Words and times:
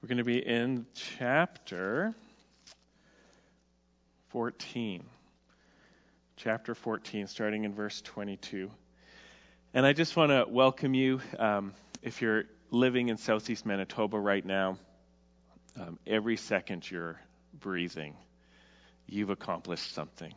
We're 0.00 0.06
going 0.06 0.18
to 0.18 0.24
be 0.24 0.38
in 0.38 0.86
chapter 0.94 2.14
14. 4.28 5.02
Chapter 6.36 6.76
14, 6.76 7.26
starting 7.26 7.64
in 7.64 7.74
verse 7.74 8.00
22. 8.02 8.70
And 9.74 9.84
I 9.84 9.92
just 9.92 10.16
want 10.16 10.30
to 10.30 10.46
welcome 10.48 10.94
you. 10.94 11.20
Um, 11.36 11.74
if 12.00 12.22
you're 12.22 12.44
living 12.70 13.08
in 13.08 13.16
southeast 13.16 13.66
Manitoba 13.66 14.20
right 14.20 14.46
now, 14.46 14.78
um, 15.76 15.98
every 16.06 16.36
second 16.36 16.88
you're 16.88 17.20
breathing, 17.52 18.14
you've 19.08 19.30
accomplished 19.30 19.92
something. 19.94 20.32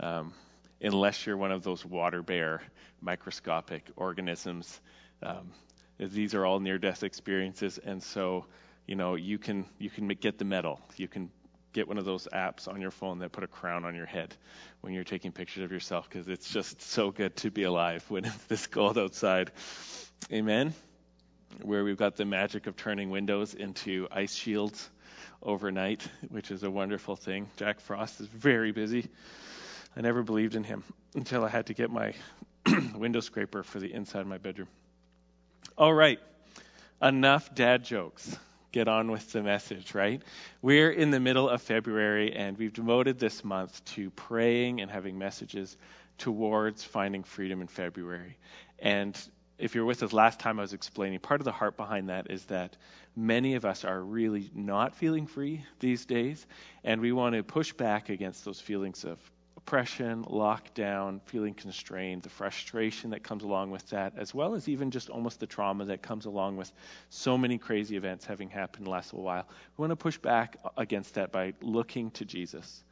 Um, 0.00 0.32
unless 0.80 1.26
you're 1.26 1.36
one 1.36 1.52
of 1.52 1.62
those 1.62 1.84
water 1.84 2.22
bear 2.22 2.62
microscopic 3.02 3.84
organisms, 3.96 4.80
um, 5.22 5.52
these 5.98 6.32
are 6.32 6.46
all 6.46 6.58
near 6.58 6.78
death 6.78 7.02
experiences. 7.02 7.78
And 7.84 8.02
so 8.02 8.46
you 8.88 8.96
know, 8.96 9.14
you 9.14 9.38
can 9.38 9.66
you 9.78 9.90
can 9.90 10.08
get 10.08 10.38
the 10.38 10.46
medal. 10.46 10.80
You 10.96 11.06
can 11.06 11.30
get 11.74 11.86
one 11.86 11.98
of 11.98 12.06
those 12.06 12.26
apps 12.32 12.66
on 12.66 12.80
your 12.80 12.90
phone 12.90 13.18
that 13.18 13.30
put 13.30 13.44
a 13.44 13.46
crown 13.46 13.84
on 13.84 13.94
your 13.94 14.06
head 14.06 14.34
when 14.80 14.94
you're 14.94 15.04
taking 15.04 15.30
pictures 15.30 15.62
of 15.62 15.70
yourself 15.70 16.08
because 16.08 16.26
it's 16.26 16.50
just 16.50 16.80
so 16.80 17.10
good 17.10 17.36
to 17.36 17.50
be 17.50 17.64
alive 17.64 18.02
when 18.08 18.24
it's 18.24 18.44
this 18.44 18.66
cold 18.66 18.96
outside. 18.96 19.52
Amen. 20.32 20.72
Where 21.62 21.84
we've 21.84 21.98
got 21.98 22.16
the 22.16 22.24
magic 22.24 22.66
of 22.66 22.76
turning 22.76 23.10
windows 23.10 23.52
into 23.52 24.08
ice 24.10 24.34
shields 24.34 24.88
overnight, 25.42 26.08
which 26.30 26.50
is 26.50 26.62
a 26.62 26.70
wonderful 26.70 27.14
thing. 27.14 27.50
Jack 27.56 27.80
Frost 27.80 28.20
is 28.22 28.26
very 28.26 28.72
busy. 28.72 29.06
I 29.94 30.00
never 30.00 30.22
believed 30.22 30.54
in 30.54 30.64
him 30.64 30.82
until 31.14 31.44
I 31.44 31.48
had 31.48 31.66
to 31.66 31.74
get 31.74 31.90
my 31.90 32.14
window 32.94 33.20
scraper 33.20 33.62
for 33.62 33.80
the 33.80 33.92
inside 33.92 34.20
of 34.20 34.26
my 34.26 34.38
bedroom. 34.38 34.68
All 35.76 35.92
right, 35.92 36.20
enough 37.02 37.54
dad 37.54 37.84
jokes 37.84 38.36
get 38.78 38.86
on 38.86 39.10
with 39.10 39.32
the 39.32 39.42
message, 39.42 39.92
right? 39.92 40.22
We're 40.62 40.92
in 40.92 41.10
the 41.10 41.18
middle 41.18 41.48
of 41.48 41.60
February, 41.60 42.32
and 42.32 42.56
we've 42.56 42.72
devoted 42.72 43.18
this 43.18 43.42
month 43.42 43.84
to 43.96 44.08
praying 44.10 44.80
and 44.80 44.88
having 44.88 45.18
messages 45.18 45.76
towards 46.16 46.84
finding 46.84 47.24
freedom 47.24 47.60
in 47.60 47.66
February. 47.66 48.38
And 48.78 49.20
if 49.58 49.74
you're 49.74 49.84
with 49.84 50.04
us 50.04 50.12
last 50.12 50.38
time, 50.38 50.60
I 50.60 50.62
was 50.62 50.74
explaining 50.74 51.18
part 51.18 51.40
of 51.40 51.44
the 51.44 51.50
heart 51.50 51.76
behind 51.76 52.08
that 52.08 52.30
is 52.30 52.44
that 52.44 52.76
many 53.16 53.56
of 53.56 53.64
us 53.64 53.84
are 53.84 54.00
really 54.00 54.48
not 54.54 54.94
feeling 54.94 55.26
free 55.26 55.64
these 55.80 56.04
days, 56.04 56.46
and 56.84 57.00
we 57.00 57.10
want 57.10 57.34
to 57.34 57.42
push 57.42 57.72
back 57.72 58.10
against 58.10 58.44
those 58.44 58.60
feelings 58.60 59.04
of 59.04 59.18
oppression, 59.68 60.24
lockdown, 60.24 61.20
feeling 61.26 61.52
constrained, 61.52 62.22
the 62.22 62.28
frustration 62.30 63.10
that 63.10 63.22
comes 63.22 63.42
along 63.42 63.70
with 63.70 63.86
that, 63.90 64.14
as 64.16 64.32
well 64.32 64.54
as 64.54 64.66
even 64.66 64.90
just 64.90 65.10
almost 65.10 65.40
the 65.40 65.46
trauma 65.46 65.84
that 65.84 66.00
comes 66.00 66.24
along 66.24 66.56
with 66.56 66.72
so 67.10 67.36
many 67.36 67.58
crazy 67.58 67.94
events 67.94 68.24
having 68.24 68.48
happened 68.48 68.78
in 68.78 68.84
the 68.84 68.90
last 68.90 69.12
little 69.12 69.26
while. 69.26 69.46
We 69.76 69.82
want 69.82 69.90
to 69.90 69.96
push 69.96 70.16
back 70.16 70.56
against 70.78 71.16
that 71.16 71.32
by 71.32 71.52
looking 71.60 72.10
to 72.12 72.24
Jesus, 72.24 72.82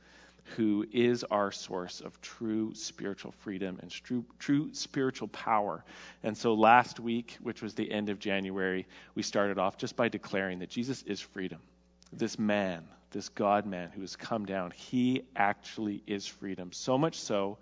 who 0.55 0.85
is 0.93 1.25
our 1.25 1.51
source 1.51 2.03
of 2.03 2.21
true 2.21 2.75
spiritual 2.75 3.33
freedom 3.39 3.79
and 3.81 3.91
true, 3.91 4.23
true 4.39 4.69
spiritual 4.75 5.29
power. 5.29 5.83
And 6.25 6.37
so 6.37 6.53
last 6.53 7.01
week, 7.01 7.39
which 7.41 7.63
was 7.63 7.73
the 7.73 7.91
end 7.91 8.11
of 8.11 8.19
January, 8.19 8.87
we 9.15 9.23
started 9.23 9.59
off 9.59 9.79
just 9.79 9.97
by 9.97 10.11
declaring 10.11 10.59
that 10.59 10.69
Jesus 10.69 11.03
is 11.05 11.23
freedom. 11.23 11.61
This 12.13 12.39
man, 12.39 12.85
this 13.17 13.31
God 13.31 13.65
man 13.65 13.89
who 13.95 14.03
has 14.03 14.15
come 14.15 14.45
down, 14.45 14.73
he 14.73 15.23
actually 15.35 16.03
is 16.07 16.27
freedom. 16.27 16.71
So 16.73 16.99
much 16.99 17.19
so 17.19 17.57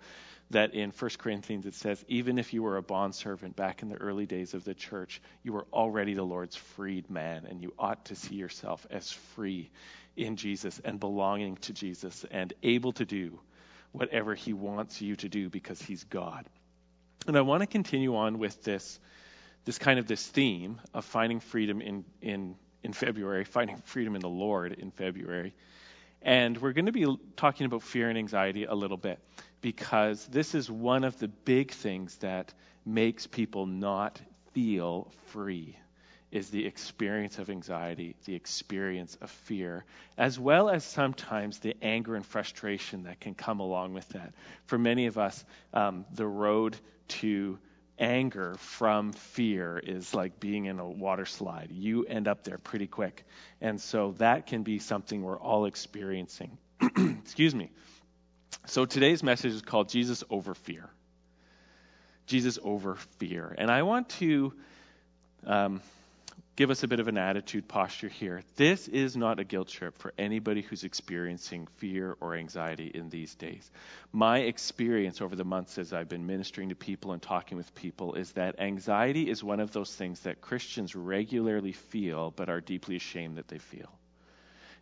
that 0.51 0.73
in 0.73 0.91
1 0.91 1.11
Corinthians 1.17 1.65
it 1.65 1.75
says, 1.75 2.03
even 2.09 2.37
if 2.37 2.53
you 2.53 2.61
were 2.61 2.75
a 2.75 2.83
bondservant 2.83 3.55
back 3.55 3.81
in 3.81 3.87
the 3.87 3.95
early 3.95 4.25
days 4.25 4.53
of 4.53 4.65
the 4.65 4.73
church, 4.73 5.21
you 5.43 5.53
were 5.53 5.65
already 5.71 6.13
the 6.13 6.23
Lord's 6.23 6.57
freed 6.57 7.09
man, 7.09 7.45
and 7.49 7.61
you 7.61 7.73
ought 7.79 8.03
to 8.05 8.15
see 8.15 8.35
yourself 8.35 8.85
as 8.91 9.09
free 9.09 9.71
in 10.17 10.35
Jesus 10.35 10.81
and 10.83 10.99
belonging 10.99 11.55
to 11.55 11.71
Jesus 11.71 12.25
and 12.29 12.51
able 12.61 12.91
to 12.91 13.05
do 13.05 13.39
whatever 13.93 14.35
he 14.35 14.51
wants 14.51 15.01
you 15.01 15.15
to 15.15 15.29
do 15.29 15.49
because 15.49 15.81
he's 15.81 16.03
God. 16.03 16.45
And 17.27 17.37
I 17.37 17.41
want 17.41 17.61
to 17.61 17.67
continue 17.67 18.17
on 18.17 18.39
with 18.39 18.61
this 18.63 18.99
this 19.63 19.79
kind 19.79 19.97
of 19.97 20.05
this 20.05 20.23
theme 20.23 20.79
of 20.93 21.05
finding 21.05 21.39
freedom 21.39 21.81
in 21.81 22.03
in 22.21 22.55
in 22.85 22.93
February, 22.93 23.43
finding 23.43 23.77
freedom 23.77 24.15
in 24.15 24.21
the 24.21 24.29
Lord 24.29 24.71
in 24.73 24.91
February. 24.91 25.53
And 26.21 26.57
we're 26.59 26.73
going 26.73 26.85
to 26.85 26.91
be 26.91 27.05
talking 27.35 27.65
about 27.65 27.83
fear 27.83 28.09
and 28.09 28.17
anxiety 28.17 28.63
a 28.63 28.73
little 28.73 28.97
bit 28.97 29.19
because 29.61 30.25
this 30.27 30.55
is 30.55 30.69
one 30.69 31.03
of 31.03 31.17
the 31.19 31.27
big 31.27 31.71
things 31.71 32.15
that 32.17 32.53
makes 32.85 33.27
people 33.27 33.65
not 33.65 34.21
feel 34.53 35.11
free 35.27 35.77
is 36.31 36.49
the 36.49 36.65
experience 36.65 37.39
of 37.39 37.49
anxiety, 37.49 38.15
the 38.25 38.35
experience 38.35 39.17
of 39.21 39.31
fear, 39.31 39.85
as 40.17 40.37
well 40.39 40.69
as 40.69 40.83
sometimes 40.83 41.59
the 41.59 41.75
anger 41.81 42.15
and 42.15 42.25
frustration 42.25 43.03
that 43.03 43.19
can 43.19 43.33
come 43.33 43.59
along 43.59 43.93
with 43.93 44.07
that. 44.09 44.33
For 44.65 44.77
many 44.77 45.07
of 45.07 45.17
us, 45.17 45.45
um, 45.73 46.05
the 46.13 46.27
road 46.27 46.77
to 47.07 47.57
anger 47.97 48.55
from 48.57 49.13
fear 49.13 49.79
is 49.79 50.13
like 50.13 50.39
being 50.39 50.65
in 50.65 50.79
a 50.79 50.87
water 50.87 51.25
slide. 51.25 51.69
You 51.71 52.05
end 52.05 52.27
up 52.27 52.43
there 52.43 52.57
pretty 52.57 52.87
quick. 52.87 53.25
And 53.61 53.79
so 53.79 54.13
that 54.17 54.47
can 54.47 54.63
be 54.63 54.79
something 54.79 55.21
we're 55.21 55.39
all 55.39 55.65
experiencing. 55.65 56.57
Excuse 56.81 57.55
me. 57.55 57.71
So 58.65 58.85
today's 58.85 59.23
message 59.23 59.53
is 59.53 59.61
called 59.61 59.89
Jesus 59.89 60.23
over 60.29 60.53
fear. 60.53 60.89
Jesus 62.25 62.57
over 62.63 62.95
fear. 63.19 63.53
And 63.57 63.69
I 63.69 63.83
want 63.83 64.09
to 64.09 64.53
um, 65.45 65.81
give 66.55 66.69
us 66.69 66.83
a 66.83 66.87
bit 66.87 66.99
of 66.99 67.07
an 67.07 67.17
attitude 67.17 67.67
posture 67.67 68.07
here. 68.07 68.41
This 68.55 68.87
is 68.87 69.17
not 69.17 69.39
a 69.39 69.43
guilt 69.43 69.67
trip 69.67 69.97
for 69.97 70.13
anybody 70.17 70.61
who's 70.61 70.83
experiencing 70.83 71.67
fear 71.77 72.15
or 72.21 72.35
anxiety 72.35 72.87
in 72.87 73.09
these 73.09 73.35
days. 73.35 73.69
My 74.11 74.39
experience 74.39 75.21
over 75.21 75.35
the 75.35 75.43
months 75.43 75.77
as 75.77 75.91
I've 75.91 76.09
been 76.09 76.27
ministering 76.27 76.69
to 76.69 76.75
people 76.75 77.11
and 77.11 77.21
talking 77.21 77.57
with 77.57 77.75
people 77.75 78.15
is 78.15 78.31
that 78.33 78.59
anxiety 78.59 79.29
is 79.29 79.43
one 79.43 79.59
of 79.59 79.71
those 79.71 79.93
things 79.93 80.21
that 80.21 80.41
Christians 80.41 80.95
regularly 80.95 81.73
feel 81.73 82.31
but 82.31 82.49
are 82.49 82.61
deeply 82.61 82.95
ashamed 82.95 83.37
that 83.37 83.47
they 83.47 83.59
feel. 83.59 83.91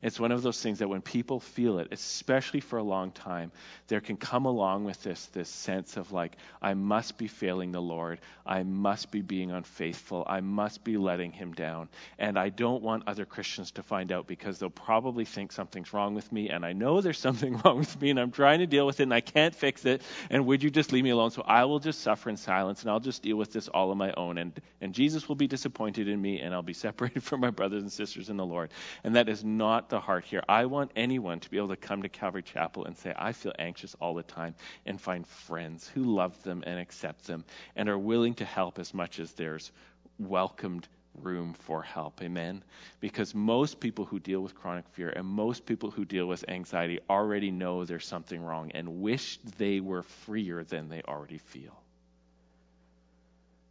It's 0.03 0.19
one 0.19 0.33
of 0.33 0.41
those 0.41 0.61
things 0.61 0.79
that 0.79 0.89
when 0.89 1.01
people 1.01 1.39
feel 1.39 1.79
it, 1.79 1.87
especially 1.91 2.59
for 2.59 2.77
a 2.77 2.83
long 2.83 3.11
time, 3.11 3.53
there 3.87 4.01
can 4.01 4.17
come 4.17 4.45
along 4.45 4.83
with 4.83 5.01
this 5.01 5.27
this 5.27 5.47
sense 5.47 5.95
of 5.95 6.11
like, 6.11 6.35
I 6.61 6.73
must 6.73 7.17
be 7.17 7.29
failing 7.29 7.71
the 7.71 7.81
Lord. 7.81 8.19
I 8.45 8.63
must 8.63 9.11
be 9.11 9.21
being 9.21 9.51
unfaithful. 9.51 10.25
I 10.27 10.41
must 10.41 10.83
be 10.83 10.97
letting 10.97 11.31
him 11.31 11.53
down. 11.53 11.87
And 12.19 12.37
I 12.37 12.49
don't 12.49 12.83
want 12.83 13.07
other 13.07 13.25
Christians 13.25 13.71
to 13.71 13.83
find 13.83 14.11
out 14.11 14.27
because 14.27 14.59
they'll 14.59 14.69
probably 14.69 15.23
think 15.23 15.53
something's 15.53 15.93
wrong 15.93 16.15
with 16.15 16.29
me. 16.33 16.49
And 16.49 16.65
I 16.65 16.73
know 16.73 16.99
there's 16.99 17.19
something 17.29 17.61
wrong 17.63 17.79
with 17.79 18.01
me 18.01 18.09
and 18.09 18.19
I'm 18.19 18.31
trying 18.31 18.59
to 18.59 18.67
deal 18.67 18.85
with 18.85 18.99
it 18.99 19.03
and 19.03 19.13
I 19.13 19.21
can't 19.21 19.55
fix 19.55 19.85
it. 19.85 20.01
And 20.29 20.45
would 20.47 20.63
you 20.63 20.69
just 20.69 20.91
leave 20.91 21.05
me 21.05 21.11
alone? 21.11 21.31
So 21.31 21.43
I 21.43 21.63
will 21.63 21.79
just 21.79 22.01
suffer 22.01 22.29
in 22.29 22.35
silence 22.35 22.81
and 22.81 22.91
I'll 22.91 22.99
just 22.99 23.23
deal 23.23 23.37
with 23.37 23.53
this 23.53 23.69
all 23.69 23.91
on 23.91 23.97
my 23.97 24.11
own. 24.17 24.37
And, 24.37 24.59
and 24.81 24.93
Jesus 24.93 25.29
will 25.29 25.37
be 25.37 25.47
disappointed 25.47 26.09
in 26.09 26.21
me 26.21 26.41
and 26.41 26.53
I'll 26.53 26.61
be 26.61 26.73
separated 26.83 27.23
from 27.23 27.39
my 27.39 27.51
brothers 27.51 27.83
and 27.83 27.91
sisters 27.91 28.29
in 28.29 28.35
the 28.35 28.45
Lord. 28.45 28.71
And 29.05 29.15
that 29.15 29.29
is 29.29 29.45
not 29.45 29.92
the 29.93 29.99
heart 29.99 30.25
here. 30.25 30.43
I 30.49 30.65
want 30.65 30.91
anyone 30.95 31.39
to 31.39 31.49
be 31.51 31.57
able 31.57 31.67
to 31.67 31.75
come 31.75 32.01
to 32.01 32.09
Calvary 32.09 32.41
Chapel 32.41 32.85
and 32.85 32.97
say, 32.97 33.13
I 33.15 33.31
feel 33.31 33.53
anxious 33.59 33.95
all 34.01 34.15
the 34.15 34.23
time, 34.23 34.55
and 34.87 34.99
find 34.99 35.25
friends 35.25 35.87
who 35.87 36.03
love 36.03 36.41
them 36.41 36.63
and 36.65 36.79
accept 36.79 37.27
them 37.27 37.45
and 37.75 37.87
are 37.87 37.97
willing 37.97 38.33
to 38.35 38.45
help 38.45 38.79
as 38.79 38.91
much 38.91 39.19
as 39.19 39.33
there's 39.33 39.71
welcomed 40.17 40.87
room 41.21 41.53
for 41.53 41.83
help. 41.83 42.23
Amen? 42.23 42.63
Because 43.01 43.35
most 43.35 43.79
people 43.79 44.05
who 44.05 44.19
deal 44.19 44.41
with 44.41 44.55
chronic 44.55 44.87
fear 44.93 45.09
and 45.09 45.27
most 45.27 45.63
people 45.67 45.91
who 45.91 46.05
deal 46.05 46.25
with 46.25 46.43
anxiety 46.47 46.99
already 47.07 47.51
know 47.51 47.85
there's 47.85 48.07
something 48.07 48.41
wrong 48.41 48.71
and 48.71 49.01
wish 49.01 49.37
they 49.59 49.79
were 49.79 50.01
freer 50.01 50.63
than 50.63 50.89
they 50.89 51.03
already 51.03 51.37
feel. 51.37 51.79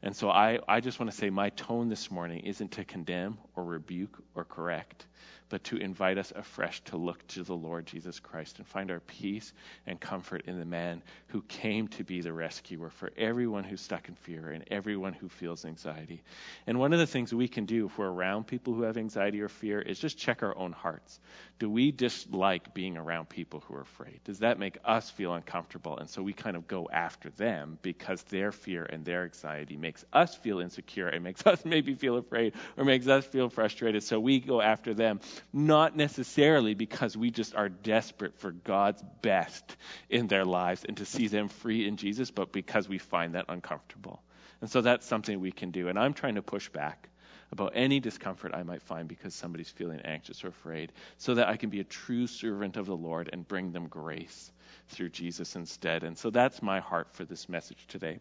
And 0.05 0.15
so 0.15 0.31
I, 0.31 0.61
I 0.69 0.81
just 0.81 1.01
want 1.01 1.11
to 1.11 1.17
say 1.17 1.31
my 1.31 1.51
tone 1.51 1.89
this 1.89 2.13
morning 2.13 2.41
isn't 2.41 2.73
to 2.73 2.85
condemn 2.85 3.39
or 3.57 3.65
rebuke 3.65 4.19
or 4.37 4.45
correct 4.45 5.07
but 5.53 5.65
to 5.65 5.77
invite 5.77 6.17
us 6.17 6.33
afresh 6.35 6.81
to 6.81 6.97
look 6.97 7.27
to 7.27 7.43
the 7.43 7.55
Lord 7.55 7.85
Jesus 7.85 8.19
Christ 8.19 8.57
and 8.57 8.67
find 8.67 8.91
our 8.91 9.01
peace 9.01 9.53
and 9.87 10.01
comfort 10.01 10.45
in 10.47 10.59
the 10.59 10.65
man 10.65 11.03
who 11.27 11.43
came 11.43 11.89
to 11.89 12.05
be 12.05 12.23
the 12.23 12.33
rescuer 12.33 12.89
for 12.89 13.13
everyone 13.19 13.63
who's 13.63 13.83
stuck 13.83 14.09
in 14.09 14.15
fear 14.15 14.49
and 14.49 14.65
everyone 14.71 15.13
who 15.13 15.29
feels 15.29 15.67
anxiety. 15.67 16.23
And 16.67 16.79
one 16.79 16.95
of 16.95 17.01
the 17.01 17.07
things 17.07 17.35
we 17.35 17.49
can 17.49 17.67
do 17.67 17.85
if 17.85 17.99
we're 17.99 18.09
around 18.09 18.47
people 18.47 18.73
who 18.73 18.85
have 18.85 18.97
anxiety 18.97 19.43
or 19.43 19.51
fear 19.51 19.79
is 19.79 19.99
just 19.99 20.17
check 20.17 20.43
our 20.43 20.57
own 20.57 20.73
hearts. 20.73 21.21
Do 21.59 21.69
we 21.69 21.93
dislike 21.93 22.73
being 22.73 22.97
around 22.97 23.29
people 23.29 23.63
who 23.69 23.75
are 23.75 23.83
afraid? 23.83 24.21
Does 24.25 24.39
that 24.39 24.59
make 24.59 24.79
us 24.87 25.11
feel 25.11 25.35
uncomfortable? 25.35 25.99
And 25.99 26.09
so 26.09 26.23
we 26.23 26.33
kind 26.33 26.57
of 26.57 26.67
go 26.67 26.89
after 26.91 27.29
them 27.29 27.79
because 27.83 28.23
their 28.25 28.53
fear 28.53 28.85
and 28.85 29.05
their 29.05 29.25
anxiety 29.25 29.77
makes 29.77 30.03
us 30.15 30.35
feel 30.35 30.61
insecure 30.61 31.09
and 31.09 31.23
makes 31.23 31.47
us 31.47 31.63
maybe 31.67 31.95
feel 31.95 32.17
afraid 32.17 32.55
or 32.79 32.85
makes 32.85 33.07
us 33.07 33.27
feel 33.27 33.51
frustrated. 33.51 34.03
So 34.03 34.19
we 34.19 34.41
go 34.41 34.63
after 34.63 34.95
them 34.95 35.21
not 35.53 35.97
necessarily 35.97 36.75
because 36.75 37.17
we 37.17 37.31
just 37.31 37.55
are 37.55 37.69
desperate 37.69 38.39
for 38.39 38.51
God's 38.51 39.03
best 39.23 39.77
in 40.09 40.27
their 40.27 40.45
lives 40.45 40.85
and 40.87 40.97
to 40.99 41.05
see 41.05 41.29
them 41.29 41.49
free 41.49 41.87
in 41.87 41.97
Jesus, 41.97 42.31
but 42.31 42.53
because 42.53 42.89
we 42.89 42.99
find 42.99 43.35
that 43.35 43.47
uncomfortable. 43.49 44.23
And 44.61 44.71
so 44.71 44.81
that's 44.81 45.07
something 45.07 45.41
we 45.41 45.53
can 45.53 45.71
do. 45.71 45.89
And 45.89 45.99
I'm 45.99 46.15
trying 46.15 46.37
to 46.37 46.43
push 46.43 46.69
back 46.69 47.09
about 47.51 47.73
any 47.75 48.01
discomfort 48.01 48.55
I 48.55 48.63
might 48.63 48.83
find 48.83 49.07
because 49.07 49.35
somebody's 49.35 49.69
feeling 49.69 50.01
anxious 50.01 50.43
or 50.43 50.49
afraid, 50.49 50.91
so 51.19 51.35
that 51.35 51.49
I 51.49 51.57
can 51.59 51.69
be 51.69 51.81
a 51.81 51.85
true 51.85 52.27
servant 52.27 52.79
of 52.79 52.87
the 52.87 52.97
Lord 52.97 53.29
and 53.31 53.47
bring 53.47 53.73
them 53.73 53.89
grace 53.89 54.51
through 54.89 55.11
Jesus 55.11 55.55
instead. 55.55 56.03
And 56.03 56.17
so 56.17 56.31
that's 56.31 56.63
my 56.63 56.81
heart 56.81 57.13
for 57.13 57.25
this 57.25 57.49
message 57.49 57.87
today. 57.89 58.21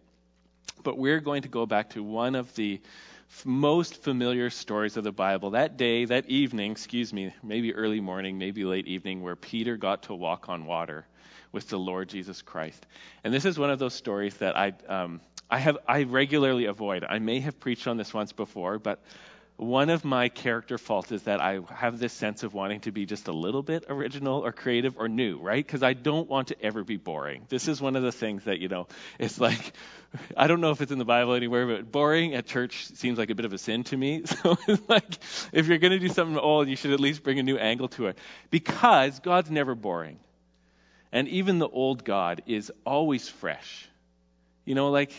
But 0.83 0.97
we're 0.97 1.19
going 1.19 1.43
to 1.43 1.47
go 1.47 1.65
back 1.65 1.91
to 1.91 2.03
one 2.03 2.35
of 2.35 2.53
the 2.55 2.81
most 3.45 4.03
familiar 4.03 4.49
stories 4.49 4.97
of 4.97 5.03
the 5.03 5.11
Bible. 5.11 5.51
That 5.51 5.77
day, 5.77 6.05
that 6.05 6.29
evening, 6.29 6.71
excuse 6.71 7.13
me, 7.13 7.33
maybe 7.43 7.73
early 7.73 8.01
morning, 8.01 8.37
maybe 8.37 8.65
late 8.65 8.87
evening, 8.87 9.21
where 9.21 9.35
Peter 9.35 9.77
got 9.77 10.03
to 10.03 10.15
walk 10.15 10.49
on 10.49 10.65
water 10.65 11.05
with 11.51 11.69
the 11.69 11.77
Lord 11.77 12.09
Jesus 12.09 12.41
Christ. 12.41 12.85
And 13.23 13.33
this 13.33 13.45
is 13.45 13.57
one 13.57 13.69
of 13.69 13.79
those 13.79 13.93
stories 13.93 14.35
that 14.37 14.57
I, 14.57 14.73
um, 14.87 15.21
I 15.49 15.59
have 15.59 15.77
I 15.87 16.03
regularly 16.03 16.65
avoid. 16.65 17.03
I 17.07 17.19
may 17.19 17.39
have 17.41 17.59
preached 17.59 17.87
on 17.87 17.97
this 17.97 18.13
once 18.13 18.31
before, 18.31 18.79
but 18.79 19.01
one 19.57 19.89
of 19.91 20.03
my 20.03 20.29
character 20.29 20.77
faults 20.77 21.11
is 21.11 21.23
that 21.23 21.39
I 21.39 21.59
have 21.69 21.99
this 21.99 22.13
sense 22.13 22.41
of 22.43 22.53
wanting 22.53 22.79
to 22.81 22.91
be 22.91 23.05
just 23.05 23.27
a 23.27 23.31
little 23.31 23.61
bit 23.61 23.85
original 23.89 24.43
or 24.43 24.51
creative 24.51 24.97
or 24.97 25.07
new, 25.07 25.37
right? 25.37 25.63
Because 25.63 25.83
I 25.83 25.93
don't 25.93 26.27
want 26.27 26.47
to 26.47 26.61
ever 26.61 26.83
be 26.83 26.97
boring. 26.97 27.45
This 27.47 27.67
is 27.67 27.79
one 27.79 27.95
of 27.95 28.01
the 28.01 28.11
things 28.11 28.45
that, 28.45 28.59
you 28.59 28.69
know, 28.69 28.87
it's 29.19 29.39
like, 29.39 29.73
I 30.35 30.47
don't 30.47 30.61
know 30.61 30.71
if 30.71 30.81
it's 30.81 30.91
in 30.91 30.97
the 30.97 31.05
Bible 31.05 31.35
anywhere, 31.35 31.67
but 31.67 31.91
boring 31.91 32.33
at 32.33 32.47
church 32.47 32.87
seems 32.87 33.19
like 33.19 33.29
a 33.29 33.35
bit 33.35 33.45
of 33.45 33.53
a 33.53 33.57
sin 33.57 33.83
to 33.85 33.97
me. 33.97 34.23
So 34.41 34.57
it's 34.67 34.89
like, 34.89 35.19
if 35.51 35.67
you're 35.67 35.77
going 35.77 35.91
to 35.91 35.99
do 35.99 36.09
something 36.09 36.37
old, 36.37 36.67
you 36.67 36.75
should 36.75 36.91
at 36.91 36.99
least 36.99 37.21
bring 37.21 37.37
a 37.37 37.43
new 37.43 37.57
angle 37.57 37.89
to 37.89 38.07
it. 38.07 38.17
Because 38.49 39.19
God's 39.19 39.51
never 39.51 39.75
boring. 39.75 40.17
And 41.11 41.27
even 41.27 41.59
the 41.59 41.69
old 41.69 42.03
God 42.03 42.41
is 42.47 42.71
always 42.85 43.29
fresh. 43.29 43.87
You 44.65 44.73
know, 44.73 44.89
like, 44.89 45.11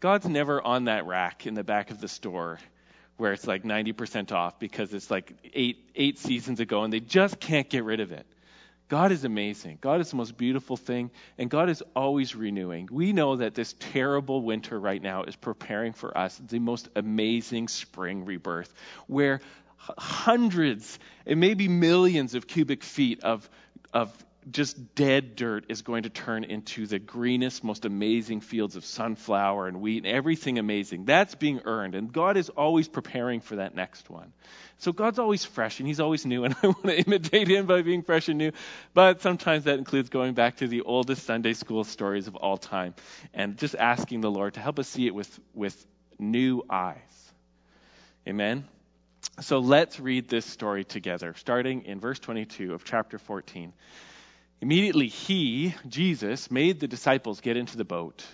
God's 0.00 0.26
never 0.26 0.60
on 0.60 0.84
that 0.84 1.06
rack 1.06 1.46
in 1.46 1.54
the 1.54 1.64
back 1.64 1.90
of 1.90 2.00
the 2.00 2.08
store 2.08 2.58
where 3.18 3.32
it's 3.32 3.46
like 3.46 3.64
90% 3.64 4.32
off 4.32 4.58
because 4.58 4.94
it's 4.94 5.10
like 5.10 5.32
eight, 5.52 5.90
eight 5.94 6.18
seasons 6.18 6.60
ago 6.60 6.84
and 6.84 6.92
they 6.92 7.00
just 7.00 7.38
can't 7.38 7.68
get 7.68 7.84
rid 7.84 8.00
of 8.00 8.12
it. 8.12 8.26
God 8.88 9.12
is 9.12 9.24
amazing. 9.24 9.78
God 9.82 10.00
is 10.00 10.10
the 10.10 10.16
most 10.16 10.38
beautiful 10.38 10.78
thing, 10.78 11.10
and 11.36 11.50
God 11.50 11.68
is 11.68 11.82
always 11.94 12.34
renewing. 12.34 12.88
We 12.90 13.12
know 13.12 13.36
that 13.36 13.54
this 13.54 13.74
terrible 13.78 14.40
winter 14.40 14.80
right 14.80 15.02
now 15.02 15.24
is 15.24 15.36
preparing 15.36 15.92
for 15.92 16.16
us 16.16 16.40
the 16.48 16.58
most 16.58 16.88
amazing 16.96 17.68
spring 17.68 18.24
rebirth, 18.24 18.72
where 19.06 19.40
hundreds 19.76 20.98
and 21.26 21.38
maybe 21.38 21.68
millions 21.68 22.34
of 22.34 22.46
cubic 22.46 22.82
feet 22.82 23.22
of, 23.24 23.48
of 23.92 24.10
just 24.52 24.94
dead 24.94 25.36
dirt 25.36 25.66
is 25.68 25.82
going 25.82 26.04
to 26.04 26.10
turn 26.10 26.44
into 26.44 26.86
the 26.86 26.98
greenest, 26.98 27.64
most 27.64 27.84
amazing 27.84 28.40
fields 28.40 28.76
of 28.76 28.84
sunflower 28.84 29.68
and 29.68 29.80
wheat 29.80 30.04
and 30.04 30.06
everything 30.06 30.58
amazing. 30.58 31.04
That's 31.04 31.34
being 31.34 31.60
earned. 31.64 31.94
And 31.94 32.12
God 32.12 32.36
is 32.36 32.48
always 32.48 32.88
preparing 32.88 33.40
for 33.40 33.56
that 33.56 33.74
next 33.74 34.10
one. 34.10 34.32
So 34.78 34.92
God's 34.92 35.18
always 35.18 35.44
fresh 35.44 35.80
and 35.80 35.86
He's 35.86 36.00
always 36.00 36.24
new. 36.24 36.44
And 36.48 36.56
I 36.62 36.66
want 36.68 36.84
to 36.84 36.98
imitate 36.98 37.48
Him 37.48 37.66
by 37.66 37.82
being 37.82 38.02
fresh 38.02 38.28
and 38.28 38.38
new. 38.38 38.52
But 38.94 39.20
sometimes 39.20 39.64
that 39.64 39.78
includes 39.78 40.08
going 40.08 40.34
back 40.34 40.56
to 40.58 40.68
the 40.68 40.82
oldest 40.82 41.24
Sunday 41.24 41.52
school 41.52 41.84
stories 41.84 42.26
of 42.26 42.36
all 42.36 42.56
time 42.56 42.94
and 43.34 43.56
just 43.58 43.74
asking 43.74 44.20
the 44.20 44.30
Lord 44.30 44.54
to 44.54 44.60
help 44.60 44.78
us 44.78 44.88
see 44.88 45.06
it 45.06 45.14
with, 45.14 45.38
with 45.54 45.86
new 46.18 46.62
eyes. 46.70 47.32
Amen. 48.26 48.64
So 49.40 49.58
let's 49.58 50.00
read 50.00 50.28
this 50.28 50.46
story 50.46 50.84
together, 50.84 51.34
starting 51.36 51.84
in 51.84 52.00
verse 52.00 52.18
22 52.18 52.74
of 52.74 52.84
chapter 52.84 53.18
14. 53.18 53.72
Immediately 54.60 55.08
he, 55.08 55.74
Jesus, 55.86 56.50
made 56.50 56.80
the 56.80 56.88
disciples 56.88 57.40
get 57.40 57.56
into 57.56 57.76
the 57.76 57.84
boat 57.84 58.24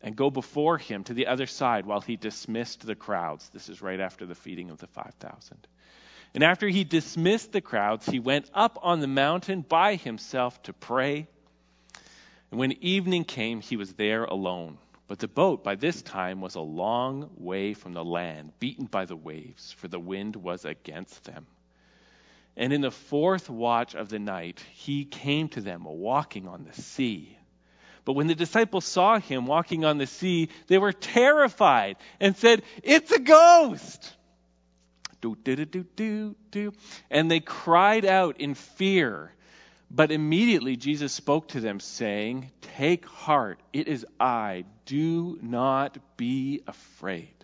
and 0.00 0.14
go 0.14 0.30
before 0.30 0.78
him 0.78 1.02
to 1.04 1.14
the 1.14 1.26
other 1.26 1.46
side 1.46 1.86
while 1.86 2.00
he 2.00 2.16
dismissed 2.16 2.86
the 2.86 2.94
crowds. 2.94 3.48
This 3.48 3.68
is 3.68 3.82
right 3.82 3.98
after 3.98 4.24
the 4.26 4.34
feeding 4.34 4.70
of 4.70 4.78
the 4.78 4.86
5,000. 4.86 5.66
And 6.34 6.44
after 6.44 6.68
he 6.68 6.84
dismissed 6.84 7.52
the 7.52 7.60
crowds, 7.60 8.06
he 8.06 8.20
went 8.20 8.50
up 8.54 8.78
on 8.82 9.00
the 9.00 9.06
mountain 9.06 9.62
by 9.62 9.96
himself 9.96 10.62
to 10.64 10.72
pray. 10.72 11.26
And 12.50 12.60
when 12.60 12.72
evening 12.84 13.24
came, 13.24 13.60
he 13.60 13.76
was 13.76 13.94
there 13.94 14.24
alone. 14.24 14.78
But 15.06 15.18
the 15.18 15.28
boat 15.28 15.64
by 15.64 15.74
this 15.74 16.02
time 16.02 16.40
was 16.40 16.54
a 16.54 16.60
long 16.60 17.30
way 17.36 17.74
from 17.74 17.92
the 17.92 18.04
land, 18.04 18.52
beaten 18.58 18.86
by 18.86 19.04
the 19.04 19.16
waves, 19.16 19.72
for 19.72 19.88
the 19.88 20.00
wind 20.00 20.36
was 20.36 20.64
against 20.64 21.24
them. 21.24 21.46
And 22.56 22.72
in 22.72 22.80
the 22.80 22.90
fourth 22.90 23.50
watch 23.50 23.94
of 23.94 24.08
the 24.08 24.18
night, 24.18 24.64
he 24.72 25.04
came 25.04 25.48
to 25.50 25.60
them 25.60 25.84
walking 25.84 26.46
on 26.46 26.64
the 26.64 26.80
sea. 26.80 27.36
But 28.04 28.12
when 28.12 28.26
the 28.26 28.34
disciples 28.34 28.84
saw 28.84 29.18
him 29.18 29.46
walking 29.46 29.84
on 29.84 29.98
the 29.98 30.06
sea, 30.06 30.50
they 30.66 30.78
were 30.78 30.92
terrified 30.92 31.96
and 32.20 32.36
said, 32.36 32.62
It's 32.82 33.10
a 33.10 33.18
ghost! 33.18 34.14
Do, 35.20 35.36
do, 35.42 35.56
do, 35.56 35.64
do, 35.64 35.86
do, 35.96 36.36
do. 36.50 36.72
And 37.10 37.30
they 37.30 37.40
cried 37.40 38.04
out 38.04 38.40
in 38.40 38.54
fear. 38.54 39.32
But 39.90 40.10
immediately 40.10 40.76
Jesus 40.76 41.12
spoke 41.12 41.48
to 41.48 41.60
them, 41.60 41.80
saying, 41.80 42.50
Take 42.76 43.06
heart, 43.06 43.58
it 43.72 43.88
is 43.88 44.04
I. 44.20 44.64
Do 44.84 45.38
not 45.40 45.96
be 46.16 46.62
afraid. 46.66 47.43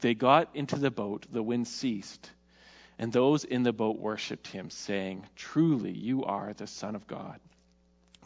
they 0.00 0.14
got 0.14 0.50
into 0.54 0.76
the 0.76 0.90
boat, 0.90 1.26
the 1.30 1.42
wind 1.42 1.68
ceased, 1.68 2.30
and 2.98 3.12
those 3.12 3.44
in 3.44 3.62
the 3.62 3.72
boat 3.72 3.98
worshipped 3.98 4.48
him, 4.48 4.70
saying, 4.70 5.24
Truly, 5.36 5.92
you 5.92 6.24
are 6.24 6.52
the 6.52 6.66
Son 6.66 6.94
of 6.94 7.06
God. 7.06 7.40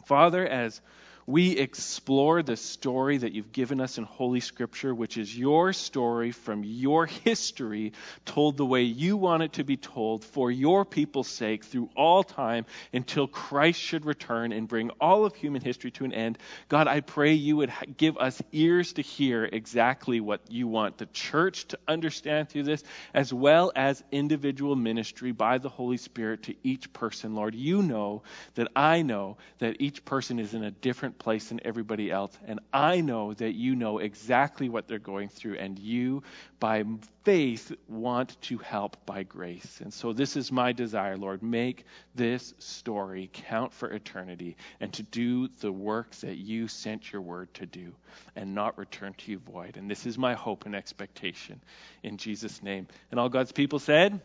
Father, 0.05 0.47
as 0.47 0.81
we 1.25 1.51
explore 1.57 2.41
the 2.43 2.57
story 2.57 3.17
that 3.17 3.33
you've 3.33 3.51
given 3.51 3.79
us 3.81 3.97
in 3.97 4.03
Holy 4.03 4.39
Scripture, 4.39 4.93
which 4.93 5.17
is 5.17 5.37
your 5.37 5.73
story 5.73 6.31
from 6.31 6.63
your 6.63 7.05
history, 7.05 7.93
told 8.25 8.57
the 8.57 8.65
way 8.65 8.83
you 8.83 9.17
want 9.17 9.43
it 9.43 9.53
to 9.53 9.63
be 9.63 9.77
told 9.77 10.23
for 10.25 10.51
your 10.51 10.85
people's 10.85 11.27
sake 11.27 11.63
through 11.63 11.89
all 11.95 12.23
time 12.23 12.65
until 12.93 13.27
Christ 13.27 13.79
should 13.79 14.05
return 14.05 14.51
and 14.51 14.67
bring 14.67 14.89
all 14.99 15.25
of 15.25 15.35
human 15.35 15.61
history 15.61 15.91
to 15.91 16.05
an 16.05 16.13
end. 16.13 16.37
God, 16.69 16.87
I 16.87 17.01
pray 17.01 17.33
you 17.33 17.57
would 17.57 17.71
give 17.97 18.17
us 18.17 18.41
ears 18.51 18.93
to 18.93 19.01
hear 19.01 19.45
exactly 19.45 20.19
what 20.19 20.41
you 20.49 20.67
want 20.67 20.97
the 20.97 21.05
church 21.07 21.67
to 21.69 21.79
understand 21.87 22.49
through 22.49 22.63
this, 22.63 22.83
as 23.13 23.33
well 23.33 23.71
as 23.75 24.03
individual 24.11 24.75
ministry 24.75 25.31
by 25.31 25.57
the 25.57 25.69
Holy 25.69 25.97
Spirit 25.97 26.43
to 26.43 26.55
each 26.63 26.91
person. 26.93 27.35
Lord, 27.35 27.55
you 27.55 27.81
know 27.81 28.23
that 28.55 28.67
I 28.75 29.01
know 29.01 29.37
that 29.59 29.77
each 29.79 30.03
person 30.05 30.39
is 30.39 30.53
in 30.53 30.63
a 30.63 30.71
different 30.71 31.10
different 31.11 31.19
place 31.19 31.49
than 31.49 31.59
everybody 31.65 32.09
else. 32.11 32.37
And 32.45 32.59
I 32.71 33.01
know 33.01 33.33
that 33.33 33.53
you 33.53 33.75
know 33.75 33.99
exactly 33.99 34.69
what 34.69 34.87
they're 34.87 34.99
going 34.99 35.29
through, 35.29 35.57
and 35.57 35.77
you, 35.77 36.23
by 36.59 36.83
faith, 37.23 37.71
want 37.87 38.41
to 38.43 38.57
help 38.57 39.05
by 39.05 39.23
grace. 39.23 39.81
And 39.81 39.93
so, 39.93 40.13
this 40.13 40.37
is 40.37 40.51
my 40.51 40.71
desire, 40.71 41.17
Lord. 41.17 41.43
Make 41.43 41.85
this 42.15 42.53
story 42.59 43.29
count 43.33 43.73
for 43.73 43.91
eternity 43.91 44.55
and 44.79 44.93
to 44.93 45.03
do 45.03 45.47
the 45.59 45.71
work 45.71 46.15
that 46.21 46.37
you 46.37 46.67
sent 46.67 47.11
your 47.11 47.21
word 47.21 47.53
to 47.55 47.65
do 47.65 47.93
and 48.35 48.55
not 48.55 48.77
return 48.77 49.13
to 49.13 49.31
you 49.31 49.39
void. 49.39 49.77
And 49.77 49.89
this 49.89 50.05
is 50.05 50.17
my 50.17 50.33
hope 50.33 50.65
and 50.65 50.75
expectation 50.75 51.61
in 52.03 52.17
Jesus' 52.17 52.63
name. 52.63 52.87
And 53.11 53.19
all 53.19 53.29
God's 53.29 53.51
people 53.51 53.79
said, 53.79 54.21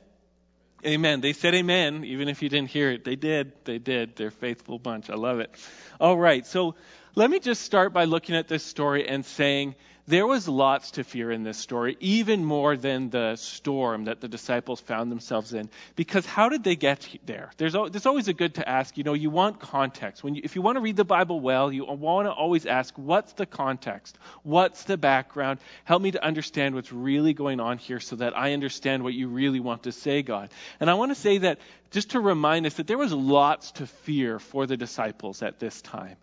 Amen. 0.85 1.21
They 1.21 1.33
said 1.33 1.54
amen, 1.54 2.04
even 2.04 2.28
if 2.28 2.42
you 2.42 2.49
didn't 2.49 2.71
hear 2.71 2.90
it. 2.90 3.04
They 3.04 3.16
did. 3.16 3.52
They 3.64 3.78
did. 3.78 4.14
They're 4.16 4.30
faithful 4.30 4.78
bunch. 4.78 5.09
I 5.11 5.14
love 5.14 5.40
it. 5.40 5.50
All 5.99 6.18
right. 6.18 6.47
So 6.47 6.75
let 7.14 7.30
me 7.30 7.40
just 7.40 7.62
start 7.62 7.92
by 7.92 8.04
looking 8.04 8.37
at 8.37 8.47
this 8.47 8.62
story 8.62 9.09
and 9.09 9.25
saying 9.25 9.75
there 10.09 10.27
was 10.27 10.47
lots 10.47 10.93
to 10.93 11.05
fear 11.05 11.33
in 11.33 11.43
this 11.43 11.59
story, 11.59 11.97
even 11.99 12.45
more 12.45 12.77
than 12.77 13.11
the 13.11 13.35
storm 13.35 14.05
that 14.05 14.21
the 14.21 14.29
disciples 14.29 14.81
found 14.81 15.11
themselves 15.11 15.53
in. 15.53 15.69
Because 15.97 16.25
how 16.25 16.49
did 16.49 16.63
they 16.63 16.77
get 16.77 17.09
there? 17.27 17.51
There's, 17.57 17.73
there's 17.73 18.07
always 18.07 18.29
a 18.29 18.33
good 18.33 18.55
to 18.55 18.69
ask. 18.69 18.97
You 18.97 19.03
know, 19.03 19.15
you 19.15 19.31
want 19.31 19.59
context. 19.59 20.23
When 20.23 20.37
you, 20.37 20.43
if 20.45 20.55
you 20.55 20.63
want 20.63 20.77
to 20.77 20.81
read 20.81 20.97
the 20.97 21.05
Bible 21.05 21.41
well, 21.41 21.73
you 21.73 21.85
want 21.85 22.29
to 22.29 22.33
always 22.33 22.67
ask, 22.67 22.97
what's 22.97 23.33
the 23.33 23.47
context? 23.47 24.17
What's 24.45 24.85
the 24.85 24.97
background? 24.97 25.59
Help 25.85 26.03
me 26.03 26.13
to 26.13 26.25
understand 26.25 26.77
what's 26.77 26.93
really 26.93 27.35
going 27.35 27.59
on 27.59 27.79
here 27.79 27.99
so 27.99 28.17
that 28.17 28.37
I 28.37 28.53
understand 28.53 29.03
what 29.03 29.13
you 29.13 29.27
really 29.27 29.61
want 29.61 29.85
to 29.85 29.93
say, 29.93 30.23
God. 30.23 30.51
And 30.79 30.89
I 30.89 30.95
want 30.95 31.11
to 31.11 31.21
say 31.21 31.39
that 31.39 31.59
just 31.91 32.11
to 32.11 32.21
remind 32.21 32.65
us 32.67 32.75
that 32.75 32.87
there 32.87 32.99
was 32.99 33.13
lots 33.13 33.73
to 33.73 33.87
fear 33.87 34.39
for 34.39 34.67
the 34.67 34.77
disciples 34.77 35.43
at 35.43 35.59
this 35.59 35.83
time. 35.83 36.17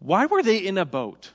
Why 0.00 0.26
were 0.26 0.42
they 0.42 0.58
in 0.58 0.76
a 0.76 0.84
boat? 0.84 1.30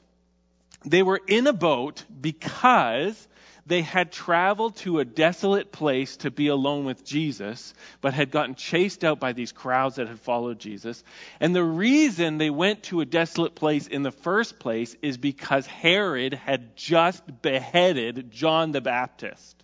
They 0.85 1.03
were 1.03 1.21
in 1.27 1.47
a 1.47 1.53
boat 1.53 2.03
because 2.21 3.27
they 3.67 3.81
had 3.81 4.11
traveled 4.11 4.75
to 4.77 4.99
a 4.99 5.05
desolate 5.05 5.71
place 5.71 6.17
to 6.17 6.29
be 6.29 6.47
alone 6.47 6.85
with 6.85 7.03
Jesus, 7.03 7.73
but 7.99 8.13
had 8.13 8.29
gotten 8.29 8.53
chased 8.53 9.03
out 9.03 9.19
by 9.19 9.33
these 9.33 9.51
crowds 9.51 9.95
that 9.95 10.07
had 10.07 10.19
followed 10.19 10.59
Jesus. 10.59 11.03
And 11.39 11.55
the 11.55 11.63
reason 11.63 12.37
they 12.37 12.51
went 12.51 12.83
to 12.83 13.01
a 13.01 13.05
desolate 13.05 13.55
place 13.55 13.87
in 13.87 14.03
the 14.03 14.11
first 14.11 14.59
place 14.59 14.95
is 15.01 15.17
because 15.17 15.65
Herod 15.65 16.35
had 16.35 16.75
just 16.77 17.23
beheaded 17.41 18.29
John 18.29 18.71
the 18.71 18.81
Baptist. 18.81 19.54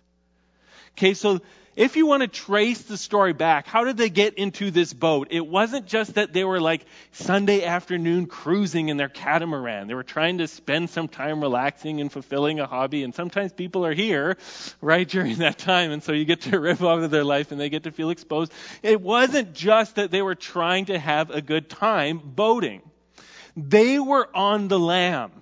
Okay, 0.96 1.14
so 1.14 1.40
if 1.74 1.96
you 1.96 2.06
want 2.06 2.20
to 2.20 2.28
trace 2.28 2.82
the 2.82 2.98
story 2.98 3.32
back, 3.32 3.66
how 3.66 3.84
did 3.84 3.96
they 3.96 4.10
get 4.10 4.34
into 4.34 4.70
this 4.70 4.92
boat? 4.92 5.28
It 5.30 5.46
wasn't 5.46 5.86
just 5.86 6.14
that 6.14 6.34
they 6.34 6.44
were 6.44 6.60
like 6.60 6.84
Sunday 7.12 7.64
afternoon 7.64 8.26
cruising 8.26 8.90
in 8.90 8.98
their 8.98 9.08
catamaran. 9.08 9.88
They 9.88 9.94
were 9.94 10.02
trying 10.02 10.38
to 10.38 10.48
spend 10.48 10.90
some 10.90 11.08
time 11.08 11.40
relaxing 11.40 12.02
and 12.02 12.12
fulfilling 12.12 12.60
a 12.60 12.66
hobby. 12.66 13.04
And 13.04 13.14
sometimes 13.14 13.54
people 13.54 13.86
are 13.86 13.94
here 13.94 14.36
right 14.82 15.08
during 15.08 15.36
that 15.36 15.56
time. 15.56 15.92
And 15.92 16.02
so 16.02 16.12
you 16.12 16.26
get 16.26 16.42
to 16.42 16.60
rip 16.60 16.82
off 16.82 17.02
of 17.02 17.10
their 17.10 17.24
life 17.24 17.52
and 17.52 17.60
they 17.60 17.70
get 17.70 17.84
to 17.84 17.90
feel 17.90 18.10
exposed. 18.10 18.52
It 18.82 19.00
wasn't 19.00 19.54
just 19.54 19.96
that 19.96 20.10
they 20.10 20.20
were 20.20 20.34
trying 20.34 20.86
to 20.86 20.98
have 20.98 21.30
a 21.30 21.40
good 21.40 21.70
time 21.70 22.20
boating. 22.22 22.82
They 23.56 23.98
were 23.98 24.28
on 24.34 24.68
the 24.68 24.78
lam. 24.78 25.32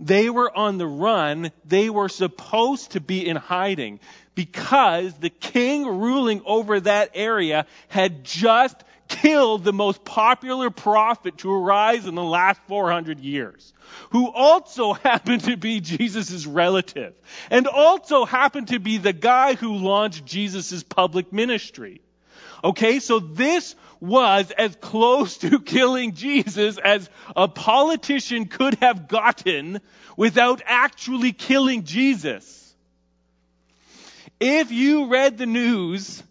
They 0.00 0.30
were 0.30 0.56
on 0.56 0.78
the 0.78 0.86
run. 0.86 1.50
They 1.64 1.90
were 1.90 2.08
supposed 2.08 2.92
to 2.92 3.00
be 3.00 3.26
in 3.26 3.36
hiding 3.36 3.98
because 4.38 5.14
the 5.14 5.30
king 5.30 5.84
ruling 5.84 6.42
over 6.46 6.78
that 6.78 7.10
area 7.14 7.66
had 7.88 8.22
just 8.22 8.76
killed 9.08 9.64
the 9.64 9.72
most 9.72 10.04
popular 10.04 10.70
prophet 10.70 11.38
to 11.38 11.52
arise 11.52 12.06
in 12.06 12.14
the 12.14 12.22
last 12.22 12.60
400 12.68 13.18
years, 13.18 13.72
who 14.10 14.30
also 14.30 14.92
happened 15.04 15.42
to 15.42 15.56
be 15.56 15.80
Jesus' 15.80 16.46
relative, 16.46 17.14
and 17.50 17.66
also 17.66 18.24
happened 18.24 18.68
to 18.68 18.78
be 18.78 18.98
the 18.98 19.12
guy 19.12 19.54
who 19.54 19.74
launched 19.74 20.24
Jesus' 20.24 20.84
public 20.84 21.32
ministry. 21.32 22.00
Okay, 22.62 23.00
so 23.00 23.18
this 23.18 23.74
was 23.98 24.52
as 24.52 24.76
close 24.76 25.38
to 25.38 25.58
killing 25.74 26.14
Jesus 26.14 26.78
as 26.78 27.10
a 27.34 27.48
politician 27.48 28.46
could 28.46 28.76
have 28.76 29.08
gotten 29.08 29.80
without 30.16 30.62
actually 30.64 31.32
killing 31.32 31.82
Jesus. 31.82 32.67
If 34.40 34.70
you 34.70 35.06
read 35.06 35.38
the 35.38 35.46
news 35.46 36.22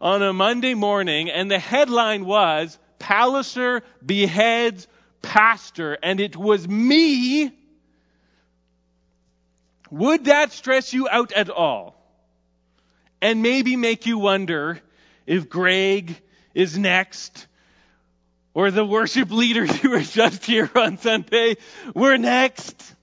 on 0.00 0.22
a 0.22 0.32
Monday 0.32 0.74
morning 0.74 1.30
and 1.30 1.50
the 1.50 1.58
headline 1.58 2.24
was, 2.24 2.78
Pallister 2.98 3.82
beheads 4.04 4.86
pastor, 5.22 5.98
and 6.02 6.20
it 6.20 6.36
was 6.36 6.66
me, 6.66 7.52
would 9.90 10.26
that 10.26 10.52
stress 10.52 10.92
you 10.92 11.08
out 11.08 11.32
at 11.32 11.50
all? 11.50 11.96
And 13.20 13.42
maybe 13.42 13.76
make 13.76 14.06
you 14.06 14.18
wonder 14.18 14.80
if 15.26 15.48
Greg 15.48 16.16
is 16.54 16.78
next, 16.78 17.46
or 18.54 18.70
the 18.70 18.84
worship 18.84 19.30
leaders 19.30 19.74
who 19.80 19.90
were 19.90 20.00
just 20.00 20.44
here 20.44 20.70
on 20.74 20.98
Sunday 20.98 21.56
were 21.94 22.16
next? 22.16 22.94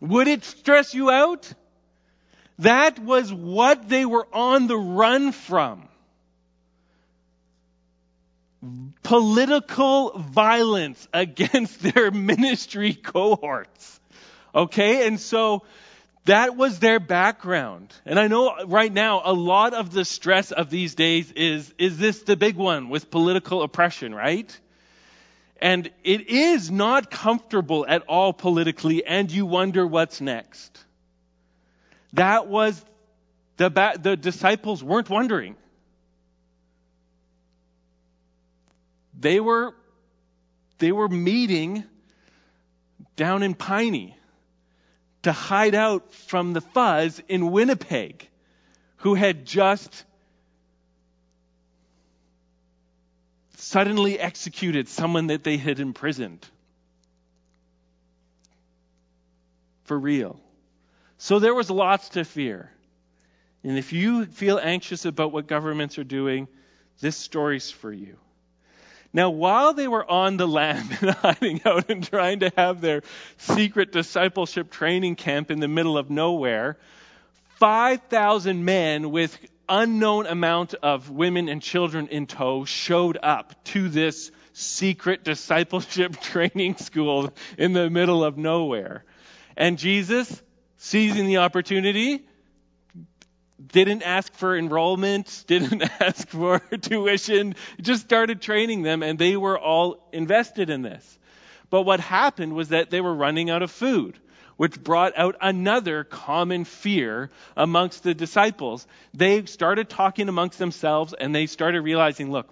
Would 0.00 0.28
it 0.28 0.44
stress 0.44 0.94
you 0.94 1.10
out? 1.10 1.52
That 2.60 2.98
was 2.98 3.32
what 3.32 3.88
they 3.88 4.04
were 4.04 4.26
on 4.32 4.66
the 4.66 4.76
run 4.76 5.32
from. 5.32 5.88
Political 9.02 10.18
violence 10.18 11.08
against 11.14 11.80
their 11.80 12.10
ministry 12.10 12.92
cohorts. 12.92 14.00
Okay? 14.54 15.06
And 15.06 15.18
so 15.18 15.62
that 16.26 16.54
was 16.54 16.80
their 16.80 17.00
background. 17.00 17.94
And 18.04 18.20
I 18.20 18.28
know 18.28 18.54
right 18.66 18.92
now 18.92 19.22
a 19.24 19.32
lot 19.32 19.72
of 19.72 19.90
the 19.90 20.04
stress 20.04 20.52
of 20.52 20.68
these 20.68 20.94
days 20.94 21.32
is, 21.32 21.72
is 21.78 21.96
this 21.96 22.22
the 22.22 22.36
big 22.36 22.56
one 22.56 22.90
with 22.90 23.10
political 23.10 23.62
oppression, 23.62 24.14
right? 24.14 24.60
And 25.62 25.90
it 26.04 26.28
is 26.28 26.70
not 26.70 27.10
comfortable 27.10 27.86
at 27.88 28.02
all 28.02 28.34
politically, 28.34 29.02
and 29.04 29.30
you 29.30 29.46
wonder 29.46 29.86
what's 29.86 30.20
next. 30.20 30.84
That 32.14 32.48
was 32.48 32.84
the, 33.56 33.68
the 34.00 34.16
disciples 34.16 34.82
weren't 34.82 35.10
wondering. 35.10 35.56
They 39.18 39.38
were, 39.38 39.74
they 40.78 40.92
were 40.92 41.08
meeting 41.08 41.84
down 43.16 43.42
in 43.42 43.54
Piney 43.54 44.16
to 45.22 45.32
hide 45.32 45.74
out 45.74 46.12
from 46.12 46.54
the 46.54 46.62
fuzz 46.62 47.20
in 47.28 47.50
Winnipeg, 47.50 48.28
who 48.98 49.14
had 49.14 49.44
just 49.44 50.04
suddenly 53.56 54.18
executed 54.18 54.88
someone 54.88 55.26
that 55.26 55.44
they 55.44 55.58
had 55.58 55.80
imprisoned. 55.80 56.46
For 59.84 59.98
real. 59.98 60.40
So 61.22 61.38
there 61.38 61.54
was 61.54 61.70
lots 61.70 62.08
to 62.10 62.24
fear. 62.24 62.70
And 63.62 63.76
if 63.76 63.92
you 63.92 64.24
feel 64.24 64.58
anxious 64.58 65.04
about 65.04 65.32
what 65.32 65.46
governments 65.46 65.98
are 65.98 66.04
doing, 66.04 66.48
this 67.00 67.14
story's 67.14 67.70
for 67.70 67.92
you. 67.92 68.16
Now, 69.12 69.28
while 69.28 69.74
they 69.74 69.86
were 69.86 70.10
on 70.10 70.38
the 70.38 70.48
land 70.48 70.96
and 71.02 71.10
hiding 71.10 71.60
out 71.66 71.90
and 71.90 72.02
trying 72.02 72.40
to 72.40 72.50
have 72.56 72.80
their 72.80 73.02
secret 73.36 73.92
discipleship 73.92 74.70
training 74.70 75.16
camp 75.16 75.50
in 75.50 75.60
the 75.60 75.68
middle 75.68 75.98
of 75.98 76.08
nowhere, 76.08 76.78
5,000 77.58 78.64
men 78.64 79.10
with 79.10 79.38
unknown 79.68 80.24
amount 80.24 80.72
of 80.82 81.10
women 81.10 81.50
and 81.50 81.60
children 81.60 82.08
in 82.08 82.28
tow 82.28 82.64
showed 82.64 83.18
up 83.22 83.62
to 83.64 83.90
this 83.90 84.32
secret 84.54 85.22
discipleship 85.22 86.18
training 86.22 86.78
school 86.78 87.30
in 87.58 87.74
the 87.74 87.90
middle 87.90 88.24
of 88.24 88.38
nowhere. 88.38 89.04
And 89.54 89.76
Jesus 89.76 90.42
seizing 90.82 91.26
the 91.26 91.36
opportunity, 91.36 92.24
didn't 93.64 94.02
ask 94.02 94.32
for 94.32 94.56
enrollment, 94.56 95.44
didn't 95.46 95.82
ask 96.00 96.26
for 96.28 96.58
tuition, 96.58 97.54
just 97.80 98.02
started 98.02 98.40
training 98.40 98.82
them, 98.82 99.02
and 99.02 99.18
they 99.18 99.36
were 99.36 99.58
all 99.58 100.08
invested 100.12 100.70
in 100.70 100.80
this. 100.80 101.18
But 101.68 101.82
what 101.82 102.00
happened 102.00 102.54
was 102.54 102.70
that 102.70 102.90
they 102.90 103.02
were 103.02 103.14
running 103.14 103.50
out 103.50 103.62
of 103.62 103.70
food, 103.70 104.18
which 104.56 104.82
brought 104.82 105.16
out 105.18 105.36
another 105.42 106.02
common 106.02 106.64
fear 106.64 107.30
amongst 107.56 108.02
the 108.02 108.14
disciples. 108.14 108.86
They 109.12 109.44
started 109.44 109.90
talking 109.90 110.30
amongst 110.30 110.58
themselves, 110.58 111.12
and 111.12 111.34
they 111.34 111.46
started 111.46 111.82
realizing 111.82 112.32
look, 112.32 112.48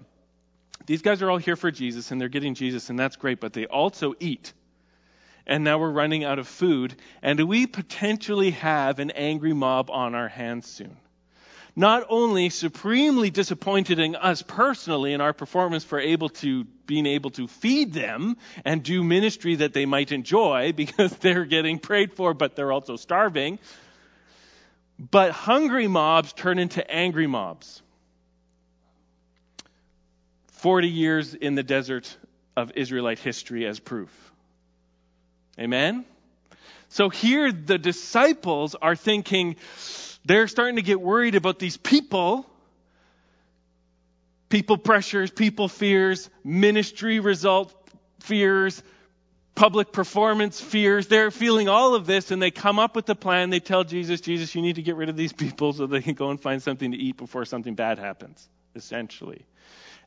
these 0.85 1.01
guys 1.01 1.23
are 1.23 1.31
all 1.31 1.39
here 1.39 1.57
for 1.57 1.71
Jesus, 1.71 2.11
and 2.11 2.21
they're 2.21 2.29
getting 2.29 2.55
Jesus, 2.55 2.91
and 2.91 2.99
that's 2.99 3.17
great, 3.17 3.41
but 3.41 3.55
they 3.55 3.67
also 3.67 4.15
eat 4.21 4.53
and 5.49 5.65
now 5.65 5.79
we're 5.79 5.91
running 5.91 6.25
out 6.25 6.39
of 6.39 6.47
food, 6.47 6.95
and 7.23 7.41
we 7.49 7.67
potentially 7.67 8.51
have 8.51 8.99
an 8.99 9.11
angry 9.11 9.55
mob 9.55 9.91
on 9.91 10.15
our 10.15 10.29
hands 10.29 10.67
soon. 10.67 10.97
Not 11.75 12.05
only 12.09 12.51
supremely 12.51 13.31
disappointed 13.31 13.99
in 13.99 14.17
us 14.17 14.43
personally 14.43 15.13
in 15.13 15.21
our 15.21 15.33
performance 15.33 15.85
for 15.85 15.99
able 15.99 16.29
to 16.31 16.65
being 16.87 17.07
able 17.07 17.31
to 17.31 17.47
feed 17.47 17.93
them 17.93 18.37
and 18.65 18.83
do 18.83 19.05
ministry 19.05 19.55
that 19.57 19.73
they 19.73 19.87
might 19.87 20.13
enjoy 20.13 20.73
because 20.77 21.13
they're 21.17 21.45
getting 21.45 21.79
prayed 21.79 22.13
for, 22.13 22.35
but 22.35 22.57
they're 22.57 22.73
also 22.73 22.97
starving. 22.97 23.59
But 24.99 25.31
hungry 25.31 25.87
mobs 25.87 26.33
turn 26.33 26.59
into 26.59 26.89
angry 26.91 27.29
mobs. 27.29 27.81
40 30.49 30.89
years 30.89 31.35
in 31.35 31.55
the 31.55 31.63
desert 31.63 32.17
of 32.57 32.73
Israelite 32.75 33.21
history 33.21 33.65
as 33.65 33.79
proof. 33.79 34.28
Amen? 35.59 36.05
So 36.89 37.09
here 37.09 37.53
the 37.53 37.79
disciples 37.79 38.75
are 38.75 38.97
thinking, 38.97 39.57
they're 40.25 40.49
starting 40.49 40.77
to 40.77 40.83
get 40.83 41.01
worried 41.01 41.35
about 41.35 41.59
these 41.59 41.77
people. 41.77 42.47
People 44.49 44.79
pressures, 44.79 45.31
people 45.31 45.69
fears, 45.69 46.31
ministry 46.43 47.21
result 47.21 47.75
fears, 48.21 48.83
public 49.55 49.93
performance 49.93 50.61
fears. 50.61 51.09
They're 51.09 51.31
feeling 51.31 51.69
all 51.69 51.95
of 51.95 52.07
this 52.07 52.31
and 52.31 52.41
they 52.41 52.51
come 52.51 52.79
up 52.79 52.97
with 52.97 53.09
a 53.11 53.15
plan. 53.15 53.51
They 53.51 53.61
tell 53.61 53.85
Jesus, 53.85 54.21
Jesus, 54.21 54.55
you 54.55 54.63
need 54.63 54.77
to 54.77 54.83
get 54.83 54.97
rid 54.97 55.09
of 55.09 55.17
these 55.17 55.33
people 55.33 55.73
so 55.73 55.87
they 55.87 56.01
can 56.01 56.15
go 56.15 56.31
and 56.31 56.41
find 56.41 56.63
something 56.63 56.93
to 56.93 56.97
eat 56.97 57.17
before 57.17 57.45
something 57.45 57.75
bad 57.75 57.99
happens, 57.99 58.49
essentially. 58.75 59.45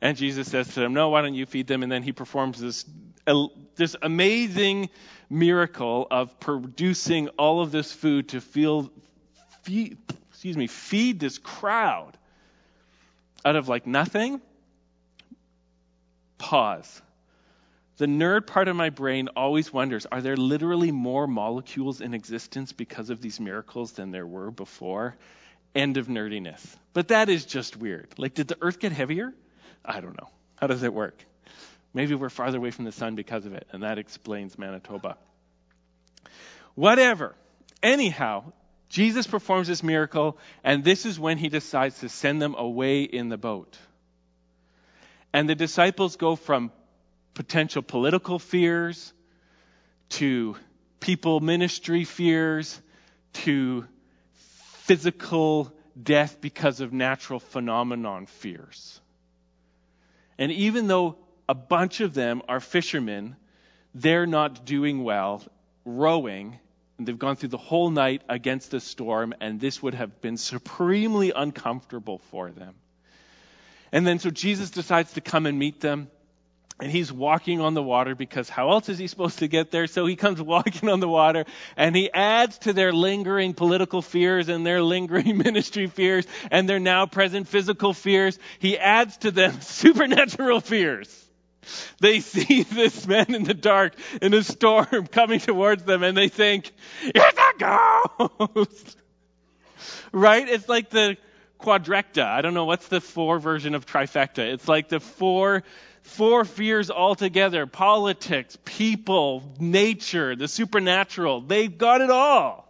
And 0.01 0.17
Jesus 0.17 0.48
says 0.48 0.74
to 0.74 0.79
them, 0.79 0.93
No, 0.93 1.10
why 1.10 1.22
don't 1.22 1.36
you 1.36 1.46
feed 1.46 1.67
them? 1.67 1.84
And 1.84 1.91
then 1.91 2.01
he 2.01 2.12
performs 2.12 2.60
this, 2.60 2.86
this 3.75 3.96
amazing 4.01 4.89
miracle 5.32 6.06
of 6.12 6.40
producing 6.40 7.30
all 7.30 7.62
of 7.62 7.72
this 7.72 7.92
food 7.92 8.30
to 8.30 8.42
feel, 8.42 8.92
feed, 9.64 9.98
excuse 10.30 10.58
me, 10.58 10.68
feed 10.68 11.20
this 11.20 11.38
crowd 11.38 12.18
out 13.46 13.56
of 13.56 13.70
like 13.70 13.88
nothing. 13.88 14.42
Pause. 16.38 17.02
the 17.98 18.08
nerd 18.08 18.48
part 18.48 18.68
of 18.68 18.76
my 18.76 18.90
brain 18.90 19.30
always 19.36 19.72
wonders 19.72 20.08
are 20.12 20.22
there 20.22 20.36
literally 20.36 20.92
more 20.92 21.28
molecules 21.28 22.02
in 22.02 22.14
existence 22.16 22.74
because 22.74 23.12
of 23.12 23.22
these 23.22 23.40
miracles 23.40 23.94
than 23.94 24.12
there 24.12 24.26
were 24.28 24.52
before? 24.52 25.16
End 25.74 25.98
of 25.98 26.08
nerdiness. 26.08 26.62
But 26.94 27.10
that 27.10 27.30
is 27.30 27.46
just 27.46 27.78
weird. 27.78 28.10
Like, 28.18 28.34
did 28.34 28.48
the 28.50 28.58
earth 28.62 28.80
get 28.80 28.92
heavier? 28.92 29.34
I 29.86 30.02
don't 30.02 30.20
know. 30.20 30.30
How 30.56 30.68
does 30.68 30.84
it 30.84 30.94
work? 30.94 31.24
Maybe 31.94 32.16
we're 32.16 32.30
farther 32.30 32.58
away 32.58 32.72
from 32.72 32.86
the 32.86 32.92
sun 32.92 33.16
because 33.16 33.46
of 33.46 33.54
it, 33.54 33.68
and 33.72 33.84
that 33.84 33.98
explains 33.98 34.58
Manitoba. 34.58 35.18
Whatever. 36.76 37.36
Anyhow, 37.84 38.54
Jesus 38.90 39.28
performs 39.28 39.68
this 39.68 39.84
miracle, 39.84 40.38
and 40.64 40.84
this 40.84 41.06
is 41.06 41.20
when 41.20 41.38
he 41.38 41.50
decides 41.50 42.00
to 42.00 42.10
send 42.10 42.42
them 42.42 42.56
away 42.58 43.04
in 43.04 43.30
the 43.30 43.38
boat. 43.38 43.78
And 45.34 45.50
the 45.50 45.56
disciples 45.56 46.16
go 46.16 46.36
from 46.36 46.72
potential 47.34 47.82
political 47.82 48.40
fears 48.40 49.14
to 50.10 50.56
people 51.00 51.40
ministry 51.40 52.04
fears 52.04 52.80
to 53.34 53.86
physical 54.34 55.74
death 56.02 56.40
because 56.42 56.82
of 56.82 56.92
natural 56.92 57.40
phenomenon 57.40 58.26
fears. 58.26 59.00
And 60.38 60.52
even 60.52 60.88
though 60.88 61.18
a 61.51 61.53
bunch 61.53 62.00
of 62.00 62.13
them 62.13 62.41
are 62.48 62.62
fishermen, 62.62 63.36
they're 63.93 64.25
not 64.25 64.65
doing 64.65 65.03
well 65.03 65.43
rowing. 65.84 66.58
And 66.98 67.05
they've 67.05 67.20
gone 67.20 67.36
through 67.36 67.50
the 67.50 67.58
whole 67.58 67.89
night 67.89 68.22
against 68.29 68.74
a 68.74 68.79
storm, 68.79 69.34
and 69.41 69.60
this 69.60 69.84
would 69.84 69.93
have 69.93 70.22
been 70.22 70.38
supremely 70.38 71.34
uncomfortable 71.36 72.20
for 72.29 72.51
them. 72.51 72.75
And 73.91 74.08
then 74.08 74.20
so 74.20 74.29
Jesus 74.29 74.70
decides 74.70 75.12
to 75.13 75.22
come 75.22 75.46
and 75.46 75.60
meet 75.60 75.81
them. 75.81 76.10
And 76.79 76.89
he's 76.89 77.12
walking 77.12 77.60
on 77.60 77.74
the 77.74 77.84
water 77.84 78.15
because 78.15 78.48
how 78.48 78.72
else 78.72 78.88
is 78.88 78.98
he 78.98 79.08
supposed 79.08 79.39
to 79.39 79.50
get 79.50 79.72
there? 79.72 79.88
So 79.88 80.05
he 80.05 80.15
comes 80.15 80.41
walking 80.53 80.88
on 80.88 81.01
the 81.01 81.10
water 81.10 81.43
and 81.75 81.93
he 81.96 82.10
adds 82.12 82.60
to 82.60 82.72
their 82.72 82.93
lingering 82.93 83.53
political 83.53 84.01
fears 84.01 84.48
and 84.48 84.65
their 84.65 84.81
lingering 84.81 85.38
ministry 85.46 85.88
fears 85.88 86.25
and 86.50 86.70
their 86.70 86.79
now 86.79 87.08
present 87.08 87.50
physical 87.50 87.93
fears. 87.93 88.39
He 88.60 88.77
adds 88.77 89.17
to 89.17 89.31
them 89.31 89.60
supernatural 89.62 90.62
fears. 90.62 91.31
They 92.00 92.20
see 92.20 92.63
this 92.72 93.08
man 93.08 93.34
in 93.34 93.44
the 93.44 93.53
dark 93.53 93.94
in 94.22 94.34
a 94.34 94.44
storm 94.44 95.08
coming 95.12 95.39
towards 95.39 95.84
them 95.84 96.03
and 96.03 96.18
they 96.18 96.30
think, 96.30 96.72
it's 97.03 97.39
a 97.39 98.48
ghost! 98.48 98.98
right? 100.12 100.48
It's 100.48 100.68
like 100.68 100.89
the 100.89 101.18
quadrecta. 101.60 102.25
I 102.25 102.41
don't 102.41 102.53
know 102.53 102.65
what's 102.65 102.88
the 102.88 103.01
four 103.01 103.39
version 103.39 103.75
of 103.75 103.86
trifecta. 103.86 104.39
It's 104.39 104.68
like 104.68 104.89
the 104.89 105.00
four 105.00 105.63
four 106.03 106.46
fears 106.46 106.89
altogether 106.89 107.68
politics, 107.68 108.58
people, 108.65 109.44
nature, 109.60 110.36
the 110.36 110.48
supernatural. 110.48 111.41
They've 111.41 111.77
got 111.77 112.01
it 112.01 112.10
all. 112.10 112.68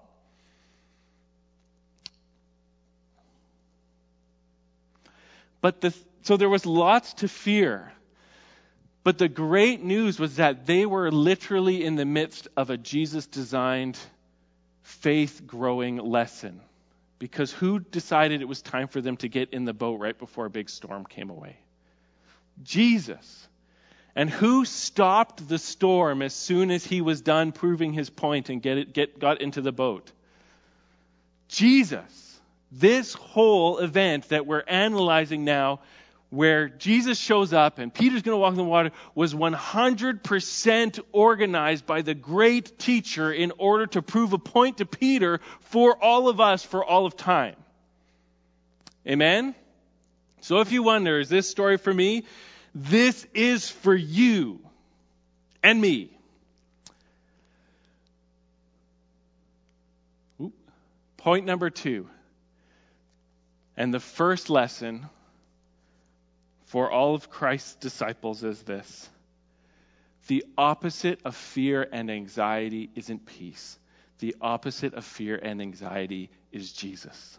But 5.61 5.79
the, 5.79 5.93
so 6.23 6.37
there 6.37 6.49
was 6.49 6.65
lots 6.65 7.13
to 7.15 7.27
fear. 7.27 7.93
But 9.03 9.17
the 9.17 9.29
great 9.29 9.83
news 9.83 10.19
was 10.19 10.35
that 10.35 10.65
they 10.65 10.85
were 10.85 11.11
literally 11.11 11.83
in 11.83 11.95
the 11.95 12.05
midst 12.05 12.47
of 12.55 12.69
a 12.69 12.77
Jesus 12.77 13.25
designed 13.25 13.97
faith 14.83 15.41
growing 15.45 15.97
lesson. 15.97 16.61
Because 17.17 17.51
who 17.51 17.79
decided 17.79 18.41
it 18.41 18.47
was 18.47 18.61
time 18.61 18.87
for 18.87 19.01
them 19.01 19.17
to 19.17 19.27
get 19.27 19.53
in 19.53 19.65
the 19.65 19.73
boat 19.73 19.99
right 19.99 20.17
before 20.17 20.45
a 20.45 20.49
big 20.49 20.69
storm 20.69 21.05
came 21.05 21.29
away? 21.29 21.57
Jesus. 22.63 23.47
And 24.15 24.29
who 24.29 24.65
stopped 24.65 25.47
the 25.47 25.57
storm 25.57 26.21
as 26.21 26.33
soon 26.33 26.69
as 26.69 26.85
he 26.85 27.01
was 27.01 27.21
done 27.21 27.51
proving 27.51 27.93
his 27.93 28.09
point 28.09 28.49
and 28.49 28.61
get 28.61 28.77
it, 28.77 28.93
get, 28.93 29.19
got 29.19 29.41
into 29.41 29.61
the 29.61 29.71
boat? 29.71 30.11
Jesus. 31.47 32.39
This 32.71 33.13
whole 33.13 33.79
event 33.79 34.29
that 34.29 34.45
we're 34.45 34.63
analyzing 34.67 35.43
now, 35.43 35.79
where 36.31 36.69
Jesus 36.69 37.19
shows 37.19 37.51
up 37.51 37.77
and 37.77 37.93
Peter's 37.93 38.21
going 38.21 38.33
to 38.33 38.39
walk 38.39 38.51
in 38.51 38.57
the 38.57 38.63
water, 38.63 38.91
was 39.13 39.33
100% 39.33 40.99
organized 41.11 41.85
by 41.85 42.01
the 42.01 42.15
great 42.15 42.79
teacher 42.79 43.31
in 43.31 43.51
order 43.57 43.85
to 43.87 44.01
prove 44.01 44.31
a 44.31 44.39
point 44.39 44.77
to 44.77 44.85
Peter 44.85 45.41
for 45.59 46.01
all 46.01 46.29
of 46.29 46.39
us 46.39 46.63
for 46.63 46.83
all 46.83 47.05
of 47.05 47.17
time. 47.17 47.57
Amen? 49.05 49.53
So 50.39 50.61
if 50.61 50.71
you 50.71 50.83
wonder, 50.83 51.19
is 51.19 51.27
this 51.27 51.49
story 51.49 51.77
for 51.77 51.93
me? 51.93 52.23
This 52.73 53.27
is 53.33 53.69
for 53.69 53.93
you 53.93 54.61
and 55.61 55.79
me. 55.79 56.17
Point 61.17 61.45
number 61.45 61.69
two. 61.69 62.07
And 63.75 63.93
the 63.93 63.99
first 63.99 64.49
lesson 64.49 65.09
for 66.71 66.89
all 66.89 67.15
of 67.15 67.29
Christ's 67.29 67.75
disciples 67.75 68.45
is 68.45 68.61
this 68.63 69.09
the 70.27 70.45
opposite 70.57 71.19
of 71.25 71.35
fear 71.35 71.85
and 71.91 72.09
anxiety 72.09 72.89
isn't 72.95 73.25
peace, 73.25 73.77
the 74.19 74.37
opposite 74.39 74.93
of 74.93 75.03
fear 75.03 75.35
and 75.35 75.61
anxiety 75.61 76.29
is 76.53 76.71
Jesus. 76.71 77.37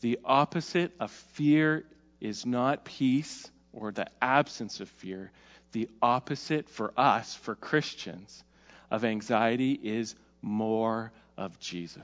The 0.00 0.18
opposite 0.24 0.92
of 0.98 1.12
fear 1.12 1.84
is 2.20 2.44
not 2.44 2.84
peace 2.84 3.48
or 3.72 3.92
the 3.92 4.08
absence 4.20 4.80
of 4.80 4.88
fear. 4.88 5.30
The 5.70 5.88
opposite 6.02 6.68
for 6.68 6.92
us, 6.96 7.32
for 7.36 7.54
Christians, 7.54 8.42
of 8.90 9.04
anxiety 9.04 9.72
is 9.80 10.16
more 10.42 11.12
of 11.36 11.58
Jesus. 11.58 12.02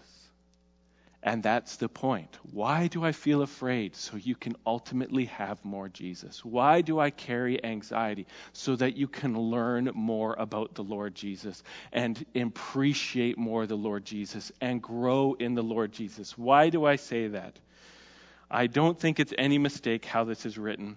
And 1.23 1.43
that's 1.43 1.77
the 1.77 1.89
point. 1.89 2.39
Why 2.51 2.87
do 2.87 3.05
I 3.05 3.13
feel 3.13 3.43
afraid? 3.43 3.95
So 3.95 4.17
you 4.17 4.35
can 4.35 4.57
ultimately 4.67 5.27
have 5.27 5.63
more 5.65 5.89
Jesus. 5.91 6.43
Why 6.43 6.81
do 6.81 6.99
I 6.99 7.11
carry 7.11 7.63
anxiety? 7.63 8.27
So 8.55 8.77
that 8.77 8.97
you 8.97 9.07
can 9.07 9.39
learn 9.39 9.91
more 9.93 10.35
about 10.39 10.75
the 10.75 10.83
Lord 10.83 11.15
Jesus 11.15 11.63
and 11.93 12.25
appreciate 12.35 13.37
more 13.37 13.67
the 13.67 13.77
Lord 13.77 14.07
Jesus 14.07 14.51
and 14.63 14.81
grow 14.81 15.37
in 15.39 15.55
the 15.55 15.63
Lord 15.63 15.93
Jesus. 15.93 16.39
Why 16.39 16.71
do 16.71 16.87
I 16.87 16.97
say 16.97 17.29
that? 17.29 17.59
I 18.51 18.67
don't 18.67 18.99
think 18.99 19.21
it's 19.21 19.35
any 19.37 19.59
mistake 19.59 20.07
how 20.07 20.25
this 20.25 20.47
is 20.47 20.57
written. 20.57 20.97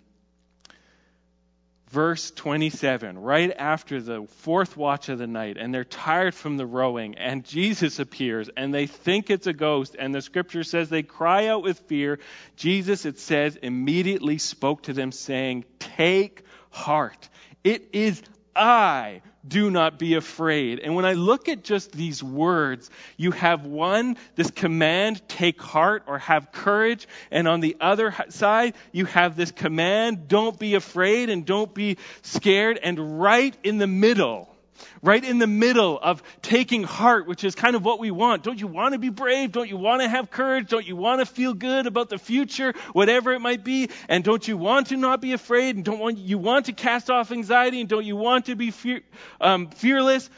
Verse 1.93 2.31
27, 2.31 3.19
right 3.19 3.53
after 3.55 4.01
the 4.01 4.25
fourth 4.37 4.75
watch 4.75 5.09
of 5.09 5.19
the 5.19 5.27
night, 5.27 5.57
and 5.59 5.71
they're 5.71 5.83
tired 5.83 6.33
from 6.33 6.57
the 6.57 6.65
rowing, 6.65 7.19
and 7.19 7.45
Jesus 7.45 7.99
appears, 7.99 8.49
and 8.57 8.73
they 8.73 8.87
think 8.87 9.29
it's 9.29 9.45
a 9.45 9.53
ghost, 9.53 9.95
and 9.99 10.11
the 10.11 10.23
scripture 10.23 10.63
says 10.63 10.89
they 10.89 11.03
cry 11.03 11.49
out 11.49 11.61
with 11.61 11.77
fear. 11.81 12.17
Jesus, 12.55 13.05
it 13.05 13.19
says, 13.19 13.57
immediately 13.57 14.39
spoke 14.39 14.81
to 14.83 14.93
them, 14.93 15.11
saying, 15.11 15.65
Take 15.77 16.41
heart. 16.71 17.29
It 17.63 17.89
is 17.93 18.23
I 18.55 19.21
do 19.47 19.69
not 19.69 19.99
be 19.99 20.15
afraid. 20.15 20.79
And 20.79 20.95
when 20.95 21.05
I 21.05 21.13
look 21.13 21.49
at 21.49 21.63
just 21.63 21.91
these 21.91 22.23
words, 22.23 22.89
you 23.17 23.31
have 23.31 23.65
one, 23.65 24.17
this 24.35 24.51
command, 24.51 25.21
take 25.27 25.61
heart 25.61 26.03
or 26.07 26.19
have 26.19 26.51
courage. 26.51 27.07
And 27.31 27.47
on 27.47 27.59
the 27.59 27.77
other 27.81 28.15
side, 28.29 28.75
you 28.91 29.05
have 29.05 29.35
this 29.35 29.51
command, 29.51 30.27
don't 30.27 30.57
be 30.57 30.75
afraid 30.75 31.29
and 31.29 31.45
don't 31.45 31.73
be 31.73 31.97
scared. 32.21 32.79
And 32.81 33.19
right 33.21 33.55
in 33.63 33.77
the 33.77 33.87
middle, 33.87 34.52
right 35.01 35.23
in 35.23 35.37
the 35.37 35.47
middle 35.47 35.99
of 35.99 36.23
taking 36.41 36.83
heart, 36.83 37.27
which 37.27 37.43
is 37.43 37.55
kind 37.55 37.75
of 37.75 37.83
what 37.83 37.99
we 37.99 38.11
want. 38.11 38.43
Don't 38.43 38.59
you 38.59 38.67
want 38.67 38.93
to 38.93 38.99
be 38.99 39.09
brave? 39.09 39.51
Don't 39.51 39.69
you 39.69 39.77
want 39.77 40.01
to 40.01 40.09
have 40.09 40.31
courage? 40.31 40.69
Don't 40.69 40.87
you 40.87 40.95
want 40.95 41.19
to 41.19 41.25
feel 41.25 41.53
good 41.53 41.87
about 41.87 42.09
the 42.09 42.17
future, 42.17 42.73
whatever 42.93 43.33
it 43.33 43.39
might 43.39 43.63
be? 43.63 43.89
And 44.09 44.23
don't 44.23 44.47
you 44.47 44.57
want 44.57 44.87
to 44.87 44.97
not 44.97 45.21
be 45.21 45.33
afraid? 45.33 45.75
And 45.75 45.85
don't 45.85 45.99
want, 45.99 46.17
you 46.17 46.37
want 46.37 46.67
to 46.67 46.73
cast 46.73 47.09
off 47.09 47.31
anxiety? 47.31 47.81
And 47.81 47.89
don't 47.89 48.05
you 48.05 48.15
want 48.15 48.45
to 48.45 48.55
be 48.55 48.71
fear, 48.71 49.01
um, 49.41 49.69
fearless? 49.69 50.29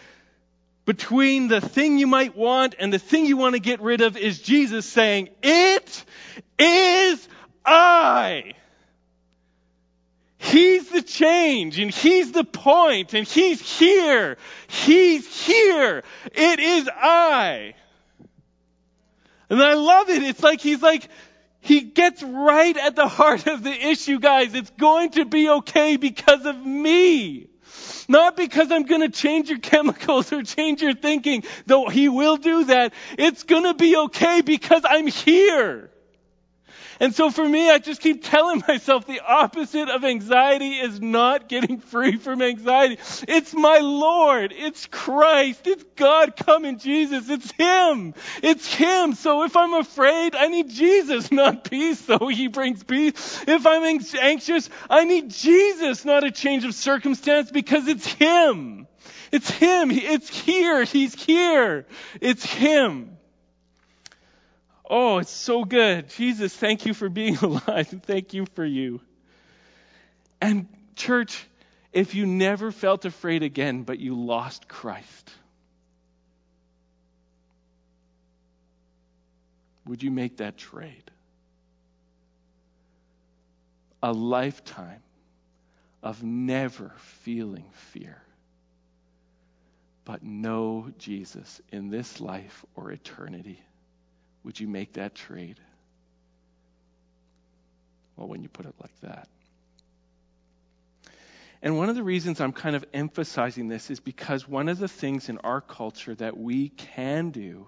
Between 0.86 1.48
the 1.48 1.62
thing 1.62 1.98
you 1.98 2.06
might 2.06 2.38
want 2.38 2.76
and 2.78 2.94
the 2.94 3.00
thing 3.00 3.26
you 3.26 3.38
want 3.38 3.56
to 3.56 3.60
get 3.60 3.82
rid 3.82 4.02
of 4.02 4.18
is 4.18 4.40
Jesus 4.40 4.86
saying, 4.86 5.30
It 5.42 6.06
is 6.60 7.28
I. 7.66 8.54
He's 10.46 10.90
the 10.90 11.02
change 11.02 11.80
and 11.80 11.90
He's 11.90 12.32
the 12.32 12.44
point 12.44 13.16
and 13.16 13.28
He's 13.28 13.60
here. 13.62 14.38
He's 14.68 15.46
here. 15.46 16.04
It 16.34 16.60
is 16.60 16.88
I. 16.94 17.74
And 19.50 19.62
I 19.62 19.74
love 19.74 20.10
it. 20.10 20.22
It's 20.22 20.44
like 20.44 20.62
He's 20.62 20.84
like, 20.84 21.08
He 21.62 21.82
gets 21.82 22.22
right 22.22 22.78
at 22.78 22.96
the 22.96 23.08
heart 23.08 23.48
of 23.48 23.64
the 23.64 23.74
issue, 23.74 24.20
guys. 24.20 24.54
It's 24.54 24.70
going 24.70 25.12
to 25.12 25.26
be 25.26 25.50
okay 25.50 25.98
because 25.98 26.46
of 26.46 26.64
me. 26.64 27.48
Not 28.08 28.38
because 28.38 28.72
I'm 28.72 28.84
going 28.84 29.02
to 29.02 29.10
change 29.10 29.50
your 29.50 29.60
chemicals 29.72 30.32
or 30.32 30.44
change 30.44 30.84
your 30.84 30.94
thinking, 30.94 31.44
though 31.66 31.90
He 31.90 32.08
will 32.08 32.38
do 32.38 32.66
that. 32.66 32.94
It's 33.18 33.44
going 33.44 33.64
to 33.64 33.74
be 33.74 33.98
okay 33.98 34.42
because 34.42 34.84
I'm 34.88 35.08
here. 35.08 35.90
And 37.00 37.14
so 37.14 37.30
for 37.30 37.48
me, 37.48 37.70
I 37.70 37.80
just 37.80 38.02
keep 38.02 38.24
telling 38.30 38.64
myself 38.68 39.06
the 39.06 39.22
opposite 39.22 39.90
of 39.90 40.04
anxiety 40.04 40.76
is 40.76 41.02
not 41.02 41.50
getting 41.50 41.80
free 41.80 42.18
from 42.18 42.42
anxiety. 42.42 42.98
It's 43.28 43.54
my 43.54 43.80
Lord. 43.80 44.54
It's 44.56 44.86
Christ. 44.88 45.68
It's 45.68 45.84
God 45.96 46.36
coming 46.36 46.80
Jesus. 46.80 47.30
It's 47.30 47.52
Him. 47.52 48.14
It's 48.42 48.74
Him. 48.74 49.14
So 49.14 49.44
if 49.44 49.56
I'm 49.58 49.74
afraid, 49.74 50.36
I 50.36 50.48
need 50.48 50.70
Jesus, 50.70 51.32
not 51.32 51.70
peace, 51.70 52.00
so 52.00 52.28
He 52.28 52.48
brings 52.48 52.84
peace. 52.84 53.44
If 53.48 53.66
I'm 53.66 53.84
anxious, 53.84 54.70
I 54.90 55.06
need 55.06 55.30
Jesus, 55.32 56.06
not 56.06 56.24
a 56.24 56.32
change 56.32 56.66
of 56.66 56.74
circumstance 56.74 57.52
because 57.52 57.88
it's 57.88 58.08
Him. 58.08 58.88
It's 59.32 59.50
Him. 59.50 59.92
It's 59.92 60.30
here. 60.30 60.84
He's 60.84 61.14
here. 61.16 61.86
It's 62.22 62.46
Him. 62.46 63.15
Oh, 64.90 65.18
it's 65.18 65.32
so 65.32 65.64
good. 65.64 66.10
Jesus, 66.10 66.56
thank 66.56 66.86
you 66.86 66.94
for 66.94 67.10
being 67.10 67.38
alive. 67.42 67.88
Thank 68.04 68.34
you 68.34 68.46
for 68.54 68.66
you. 68.66 69.02
And, 70.42 70.68
church, 70.96 71.46
if 71.92 72.14
you 72.14 72.26
never 72.26 72.72
felt 72.72 73.06
afraid 73.06 73.42
again, 73.42 73.84
but 73.84 74.00
you 74.00 74.16
lost 74.16 74.68
Christ, 74.68 75.32
would 79.86 80.04
you 80.04 80.12
make 80.12 80.38
that 80.38 80.58
trade? 80.58 81.10
A 84.04 84.12
lifetime 84.12 85.02
of 86.04 86.22
never 86.22 86.92
feeling 87.24 87.66
fear, 87.92 88.22
but 90.04 90.22
know 90.22 90.92
Jesus 91.00 91.60
in 91.72 91.90
this 91.90 92.22
life 92.22 92.64
or 92.76 92.92
eternity. 92.92 93.60
Would 94.46 94.60
you 94.60 94.68
make 94.68 94.94
that 94.94 95.16
trade? 95.16 95.60
Well, 98.16 98.28
when 98.28 98.44
you 98.44 98.48
put 98.48 98.68
it 98.68 98.76
like 98.80 98.98
that. 99.02 99.28
And 101.64 101.78
one 101.78 101.90
of 101.90 101.96
the 101.96 102.04
reasons 102.04 102.40
I'm 102.40 102.54
kind 102.54 102.76
of 102.76 102.86
emphasizing 102.94 103.68
this 103.68 103.90
is 103.90 104.00
because 104.00 104.48
one 104.48 104.70
of 104.70 104.78
the 104.78 104.88
things 104.88 105.30
in 105.30 105.40
our 105.40 105.62
culture 105.62 106.14
that 106.16 106.38
we 106.38 106.70
can 106.70 107.32
do 107.32 107.68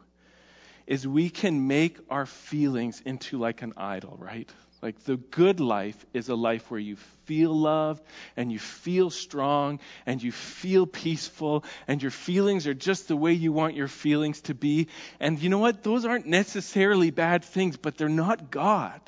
is 0.85 1.07
we 1.07 1.31
can 1.31 1.67
make 1.67 1.97
our 2.11 2.27
feelings 2.27 3.01
into 3.03 3.39
like 3.39 3.63
an 3.63 3.73
idol, 3.75 4.15
right? 4.19 4.49
Like 4.81 5.03
the 5.05 5.17
good 5.17 5.59
life 5.59 6.05
is 6.13 6.29
a 6.29 6.35
life 6.35 6.69
where 6.69 6.79
you 6.79 6.97
feel 7.25 7.51
loved 7.51 8.03
and 8.35 8.51
you 8.51 8.59
feel 8.59 9.09
strong 9.09 9.79
and 10.05 10.21
you 10.21 10.31
feel 10.31 10.85
peaceful 10.85 11.63
and 11.87 12.01
your 12.01 12.11
feelings 12.11 12.67
are 12.67 12.75
just 12.75 13.07
the 13.07 13.15
way 13.15 13.33
you 13.33 13.51
want 13.51 13.75
your 13.75 13.87
feelings 13.87 14.41
to 14.41 14.53
be. 14.53 14.87
And 15.19 15.39
you 15.39 15.49
know 15.49 15.57
what? 15.57 15.83
Those 15.83 16.05
aren't 16.05 16.27
necessarily 16.27 17.09
bad 17.09 17.43
things, 17.43 17.75
but 17.75 17.97
they're 17.97 18.07
not 18.07 18.51
God. 18.51 19.01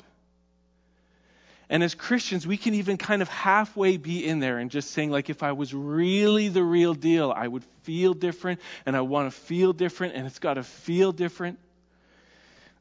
And 1.68 1.84
as 1.84 1.94
Christians, 1.94 2.44
we 2.48 2.56
can 2.56 2.74
even 2.74 2.96
kind 2.96 3.22
of 3.22 3.28
halfway 3.28 3.96
be 3.96 4.26
in 4.26 4.40
there 4.40 4.58
and 4.58 4.72
just 4.72 4.90
saying, 4.90 5.12
like, 5.12 5.30
if 5.30 5.44
I 5.44 5.52
was 5.52 5.72
really 5.72 6.48
the 6.48 6.64
real 6.64 6.94
deal, 6.94 7.32
I 7.34 7.46
would 7.46 7.62
feel 7.84 8.12
different 8.12 8.60
and 8.86 8.96
I 8.96 9.02
want 9.02 9.32
to 9.32 9.40
feel 9.40 9.72
different 9.72 10.16
and 10.16 10.26
it's 10.26 10.40
got 10.40 10.54
to 10.54 10.64
feel 10.64 11.12
different. 11.12 11.60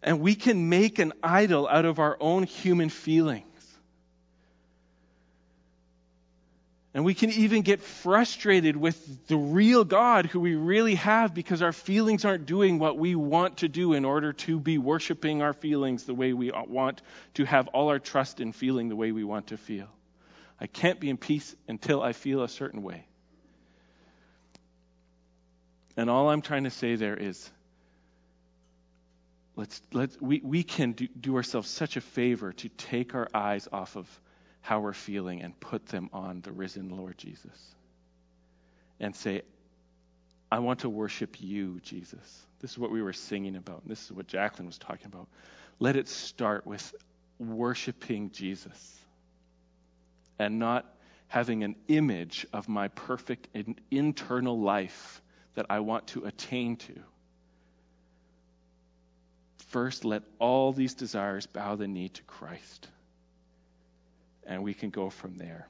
And 0.02 0.22
we 0.22 0.36
can 0.36 0.70
make 0.70 1.00
an 1.00 1.14
idol 1.22 1.68
out 1.68 1.86
of 1.86 2.00
our 2.00 2.18
own 2.20 2.44
human 2.44 2.90
feelings. 2.90 3.46
And 6.94 7.06
we 7.06 7.14
can 7.14 7.30
even 7.32 7.62
get 7.62 7.82
frustrated 7.82 8.76
with 8.76 9.28
the 9.28 9.38
real 9.38 9.86
God 9.86 10.26
who 10.26 10.40
we 10.40 10.56
really 10.56 10.96
have 10.96 11.36
because 11.36 11.62
our 11.62 11.72
feelings 11.72 12.26
aren't 12.26 12.48
doing 12.48 12.80
what 12.80 12.98
we 12.98 13.14
want 13.14 13.58
to 13.58 13.68
do 13.68 13.94
in 13.94 14.06
order 14.06 14.34
to 14.34 14.60
be 14.60 14.78
worshiping 14.80 15.42
our 15.42 15.54
feelings 15.54 16.06
the 16.06 16.16
way 16.16 16.34
we 16.34 16.52
want 16.52 17.02
to 17.36 17.46
have 17.46 17.68
all 17.70 17.90
our 17.90 18.00
trust 18.00 18.40
in 18.42 18.54
feeling 18.54 18.90
the 18.90 18.96
way 18.96 19.12
we 19.12 19.24
want 19.24 19.48
to 19.48 19.58
feel. 19.58 19.88
I 20.60 20.66
can't 20.66 21.00
be 21.00 21.10
in 21.10 21.18
peace 21.18 21.56
until 21.68 22.02
I 22.02 22.14
feel 22.14 22.42
a 22.42 22.50
certain 22.50 22.82
way. 22.82 23.06
And 25.96 26.10
all 26.10 26.30
I'm 26.30 26.42
trying 26.42 26.64
to 26.64 26.72
say 26.72 26.96
there 26.96 27.16
is 27.16 27.50
Let's, 29.60 29.82
let's, 29.92 30.22
we, 30.22 30.40
we 30.42 30.64
can 30.64 30.94
do, 30.94 31.10
do 31.20 31.36
ourselves 31.36 31.68
such 31.68 31.98
a 31.98 32.02
favor 32.02 32.54
to 32.54 32.70
take 32.70 33.14
our 33.14 33.28
eyes 33.34 33.68
off 33.74 33.98
of 33.98 34.08
how 34.62 34.80
we're 34.80 34.94
feeling 34.94 35.42
and 35.42 35.60
put 35.60 35.88
them 35.88 36.10
on 36.14 36.40
the 36.40 36.54
risen 36.54 36.88
Lord 36.88 37.18
Jesus. 37.18 37.76
And 39.02 39.14
say, 39.14 39.42
I 40.50 40.60
want 40.60 40.80
to 40.80 40.90
worship 40.90 41.42
you, 41.42 41.82
Jesus. 41.82 42.46
This 42.62 42.72
is 42.72 42.78
what 42.78 42.90
we 42.90 43.02
were 43.02 43.12
singing 43.12 43.58
about. 43.58 43.82
And 43.82 43.92
This 43.92 44.06
is 44.06 44.14
what 44.14 44.28
Jacqueline 44.28 44.66
was 44.66 44.78
talking 44.78 45.08
about. 45.08 45.28
Let 45.78 45.98
it 45.98 46.08
start 46.08 46.66
with 46.66 46.96
worshiping 47.38 48.32
Jesus 48.32 48.98
and 50.40 50.58
not 50.58 50.86
having 51.28 51.66
an 51.66 51.76
image 51.90 52.48
of 52.54 52.70
my 52.70 52.88
perfect 52.88 53.50
internal 53.92 54.58
life 54.58 55.22
that 55.56 55.66
I 55.70 55.82
want 55.82 56.08
to 56.08 56.24
attain 56.24 56.78
to 56.78 57.04
First, 59.70 60.06
let 60.06 60.24
all 60.40 60.74
these 60.74 60.94
desires 60.94 61.46
bow 61.46 61.76
the 61.76 61.88
knee 61.88 62.10
to 62.10 62.24
Christ. 62.24 62.88
And 64.46 64.64
we 64.64 64.74
can 64.74 64.90
go 64.90 65.10
from 65.10 65.38
there. 65.38 65.68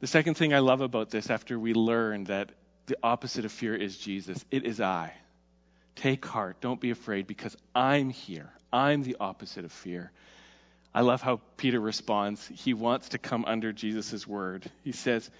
The 0.00 0.08
second 0.08 0.34
thing 0.34 0.52
I 0.52 0.58
love 0.58 0.80
about 0.80 1.10
this, 1.10 1.30
after 1.30 1.58
we 1.58 1.74
learn 1.74 2.24
that 2.24 2.50
the 2.86 2.96
opposite 3.04 3.44
of 3.44 3.52
fear 3.52 3.74
is 3.74 3.96
Jesus, 3.96 4.44
it 4.50 4.64
is 4.64 4.80
I. 4.80 5.12
Take 5.94 6.26
heart. 6.26 6.60
Don't 6.60 6.80
be 6.80 6.90
afraid 6.90 7.28
because 7.28 7.56
I'm 7.74 8.10
here. 8.10 8.50
I'm 8.72 9.04
the 9.04 9.16
opposite 9.20 9.64
of 9.64 9.70
fear. 9.70 10.10
I 10.92 11.02
love 11.02 11.22
how 11.22 11.40
Peter 11.56 11.78
responds. 11.78 12.46
He 12.48 12.74
wants 12.74 13.10
to 13.10 13.18
come 13.18 13.44
under 13.44 13.72
Jesus' 13.72 14.26
word. 14.26 14.68
He 14.82 14.90
says, 14.90 15.30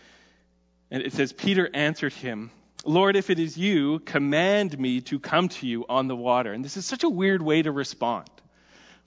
and 0.92 1.02
it 1.02 1.12
says, 1.12 1.32
Peter 1.32 1.68
answered 1.74 2.12
him, 2.12 2.52
Lord, 2.84 3.16
if 3.16 3.30
it 3.30 3.38
is 3.38 3.56
you, 3.56 4.00
command 4.00 4.78
me 4.78 5.00
to 5.02 5.18
come 5.18 5.48
to 5.48 5.66
you 5.66 5.84
on 5.88 6.08
the 6.08 6.16
water. 6.16 6.52
And 6.52 6.64
this 6.64 6.76
is 6.76 6.84
such 6.84 7.04
a 7.04 7.08
weird 7.08 7.42
way 7.42 7.62
to 7.62 7.70
respond. 7.70 8.28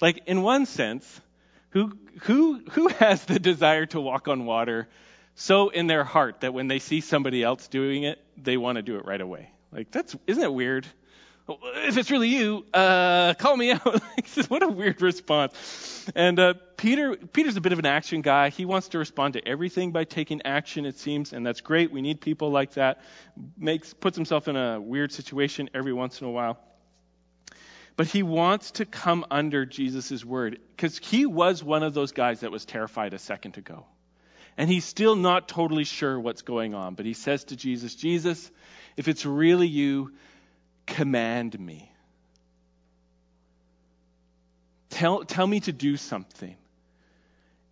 Like, 0.01 0.23
in 0.27 0.41
one 0.41 0.65
sense, 0.65 1.21
who, 1.69 1.97
who, 2.21 2.61
who 2.71 2.87
has 2.87 3.25
the 3.25 3.39
desire 3.39 3.85
to 3.87 3.99
walk 3.99 4.27
on 4.27 4.45
water 4.45 4.87
so 5.35 5.69
in 5.69 5.87
their 5.87 6.03
heart 6.03 6.41
that 6.41 6.53
when 6.53 6.67
they 6.67 6.79
see 6.79 7.01
somebody 7.01 7.43
else 7.43 7.67
doing 7.67 8.03
it, 8.03 8.23
they 8.37 8.55
want 8.57 8.77
to 8.77 8.81
do 8.81 8.97
it 8.97 9.05
right 9.05 9.19
away? 9.19 9.49
Like, 9.71 9.91
that's, 9.91 10.15
isn't 10.25 10.43
it 10.43 10.53
weird? 10.53 10.87
If 11.47 11.97
it's 11.97 12.09
really 12.09 12.29
you, 12.29 12.65
uh, 12.73 13.35
call 13.35 13.55
me 13.55 13.71
out. 13.71 14.01
what 14.47 14.63
a 14.63 14.67
weird 14.67 15.01
response. 15.01 16.09
And 16.15 16.39
uh, 16.39 16.53
Peter, 16.77 17.15
Peter's 17.15 17.55
a 17.55 17.61
bit 17.61 17.71
of 17.71 17.79
an 17.79 17.85
action 17.85 18.21
guy. 18.21 18.49
He 18.49 18.65
wants 18.65 18.89
to 18.89 18.97
respond 18.97 19.33
to 19.33 19.47
everything 19.47 19.91
by 19.91 20.05
taking 20.05 20.41
action, 20.43 20.85
it 20.85 20.97
seems, 20.97 21.33
and 21.33 21.45
that's 21.45 21.61
great. 21.61 21.91
We 21.91 22.01
need 22.01 22.21
people 22.21 22.49
like 22.49 22.73
that. 22.73 23.01
Makes 23.57 23.93
puts 23.93 24.15
himself 24.15 24.47
in 24.47 24.55
a 24.55 24.81
weird 24.81 25.11
situation 25.11 25.69
every 25.73 25.93
once 25.93 26.19
in 26.19 26.27
a 26.27 26.31
while. 26.31 26.57
But 27.97 28.07
he 28.07 28.23
wants 28.23 28.71
to 28.71 28.85
come 28.85 29.25
under 29.31 29.65
Jesus' 29.65 30.25
word 30.25 30.59
because 30.75 30.97
he 30.97 31.25
was 31.25 31.63
one 31.63 31.83
of 31.83 31.93
those 31.93 32.11
guys 32.11 32.41
that 32.41 32.51
was 32.51 32.65
terrified 32.65 33.13
a 33.13 33.19
second 33.19 33.57
ago. 33.57 33.85
And 34.57 34.69
he's 34.69 34.85
still 34.85 35.15
not 35.15 35.47
totally 35.47 35.83
sure 35.83 36.19
what's 36.19 36.41
going 36.41 36.73
on. 36.73 36.95
But 36.95 37.05
he 37.05 37.13
says 37.13 37.45
to 37.45 37.55
Jesus, 37.55 37.95
Jesus, 37.95 38.51
if 38.97 39.07
it's 39.07 39.25
really 39.25 39.67
you, 39.67 40.13
command 40.85 41.59
me. 41.59 41.91
Tell, 44.89 45.25
tell 45.25 45.45
me 45.45 45.59
to 45.61 45.71
do 45.71 45.97
something. 45.97 46.55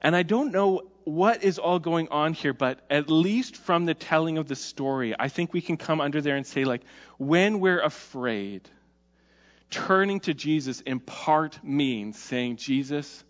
And 0.01 0.15
I 0.15 0.23
don't 0.23 0.51
know 0.51 0.81
what 1.05 1.43
is 1.43 1.59
all 1.59 1.79
going 1.79 2.09
on 2.09 2.33
here, 2.33 2.53
but 2.53 2.81
at 2.89 3.09
least 3.09 3.55
from 3.55 3.85
the 3.85 3.93
telling 3.93 4.37
of 4.37 4.47
the 4.47 4.55
story, 4.55 5.15
I 5.17 5.29
think 5.29 5.53
we 5.53 5.61
can 5.61 5.77
come 5.77 6.01
under 6.01 6.21
there 6.21 6.35
and 6.35 6.45
say, 6.45 6.65
like, 6.65 6.81
when 7.17 7.59
we're 7.59 7.81
afraid, 7.81 8.69
turning 9.69 10.19
to 10.21 10.33
Jesus 10.33 10.81
in 10.81 10.99
part 10.99 11.63
means 11.63 12.19
saying, 12.19 12.57
Jesus, 12.57 13.23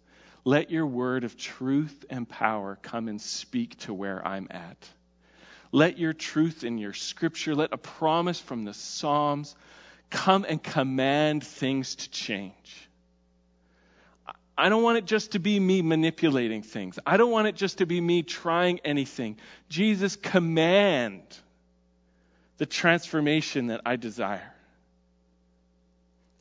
let 0.43 0.71
your 0.71 0.87
word 0.87 1.23
of 1.23 1.37
truth 1.37 2.05
and 2.09 2.27
power 2.27 2.77
come 2.81 3.07
and 3.07 3.21
speak 3.21 3.77
to 3.79 3.93
where 3.93 4.25
I'm 4.27 4.47
at. 4.49 4.89
Let 5.73 5.97
your 5.97 6.13
truth 6.13 6.63
in 6.63 6.77
your 6.77 6.93
scripture, 6.93 7.55
let 7.55 7.73
a 7.73 7.77
promise 7.77 8.39
from 8.39 8.63
the 8.63 8.75
Psalms 8.75 9.55
come 10.12 10.45
and 10.47 10.62
command 10.62 11.43
things 11.43 11.95
to 11.95 12.09
change. 12.12 12.88
I 14.55 14.69
don't 14.69 14.83
want 14.83 14.99
it 14.99 15.05
just 15.05 15.31
to 15.31 15.39
be 15.39 15.59
me 15.59 15.81
manipulating 15.81 16.62
things. 16.62 16.99
I 17.07 17.17
don't 17.17 17.31
want 17.31 17.47
it 17.47 17.55
just 17.55 17.79
to 17.79 17.88
be 17.88 17.99
me 17.99 18.21
trying 18.21 18.81
anything. 18.86 19.38
Jesus, 19.67 20.15
command 20.15 21.23
the 22.57 22.67
transformation 22.67 23.67
that 23.67 23.81
I 23.83 23.95
desire. 23.95 24.53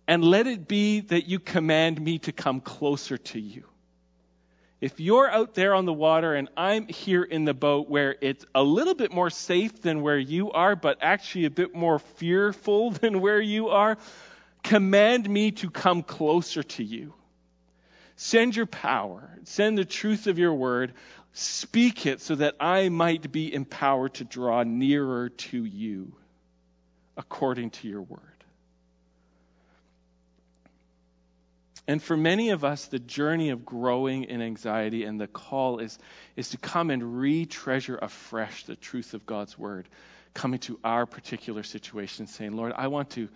And 0.06 0.22
let 0.22 0.46
it 0.46 0.68
be 0.68 1.00
that 1.00 1.26
you 1.26 1.38
command 1.38 1.98
me 1.98 2.18
to 2.18 2.32
come 2.32 2.60
closer 2.60 3.16
to 3.16 3.40
you. 3.40 3.64
If 4.82 4.98
you're 4.98 5.30
out 5.30 5.54
there 5.54 5.76
on 5.76 5.86
the 5.86 5.92
water 5.92 6.34
and 6.34 6.48
I'm 6.56 6.88
here 6.88 7.22
in 7.22 7.44
the 7.44 7.54
boat 7.54 7.88
where 7.88 8.16
it's 8.20 8.44
a 8.52 8.64
little 8.64 8.96
bit 8.96 9.12
more 9.12 9.30
safe 9.30 9.80
than 9.80 10.02
where 10.02 10.18
you 10.18 10.50
are, 10.50 10.74
but 10.74 10.98
actually 11.00 11.44
a 11.44 11.50
bit 11.50 11.72
more 11.72 12.00
fearful 12.00 12.90
than 13.00 13.20
where 13.20 13.40
you 13.40 13.68
are, 13.68 13.96
command 14.64 15.30
me 15.30 15.52
to 15.52 15.70
come 15.70 16.02
closer 16.02 16.64
to 16.64 16.82
you. 16.82 17.14
Send 18.16 18.56
your 18.56 18.66
power. 18.66 19.30
Send 19.44 19.78
the 19.78 19.84
truth 19.84 20.26
of 20.26 20.36
your 20.36 20.54
word. 20.54 20.94
Speak 21.32 22.04
it 22.04 22.20
so 22.20 22.34
that 22.34 22.56
I 22.58 22.88
might 22.88 23.30
be 23.30 23.54
empowered 23.54 24.14
to 24.14 24.24
draw 24.24 24.64
nearer 24.64 25.28
to 25.28 25.64
you 25.64 26.12
according 27.16 27.70
to 27.70 27.88
your 27.88 28.02
word. 28.02 28.31
And 31.92 32.02
for 32.02 32.16
many 32.16 32.48
of 32.48 32.64
us, 32.64 32.86
the 32.86 32.98
journey 32.98 33.50
of 33.50 33.66
growing 33.66 34.24
in 34.24 34.40
anxiety 34.40 35.04
and 35.04 35.20
the 35.20 35.26
call 35.26 35.78
is, 35.78 35.98
is 36.36 36.48
to 36.48 36.56
come 36.56 36.88
and 36.88 37.18
re 37.18 37.44
treasure 37.44 37.98
afresh 38.00 38.64
the 38.64 38.76
truth 38.76 39.12
of 39.12 39.26
God's 39.26 39.58
word, 39.58 39.86
coming 40.32 40.58
to 40.60 40.80
our 40.82 41.04
particular 41.04 41.62
situation, 41.62 42.28
saying, 42.28 42.52
Lord, 42.52 42.72
I 42.74 42.86
want 42.86 43.10
to 43.10 43.28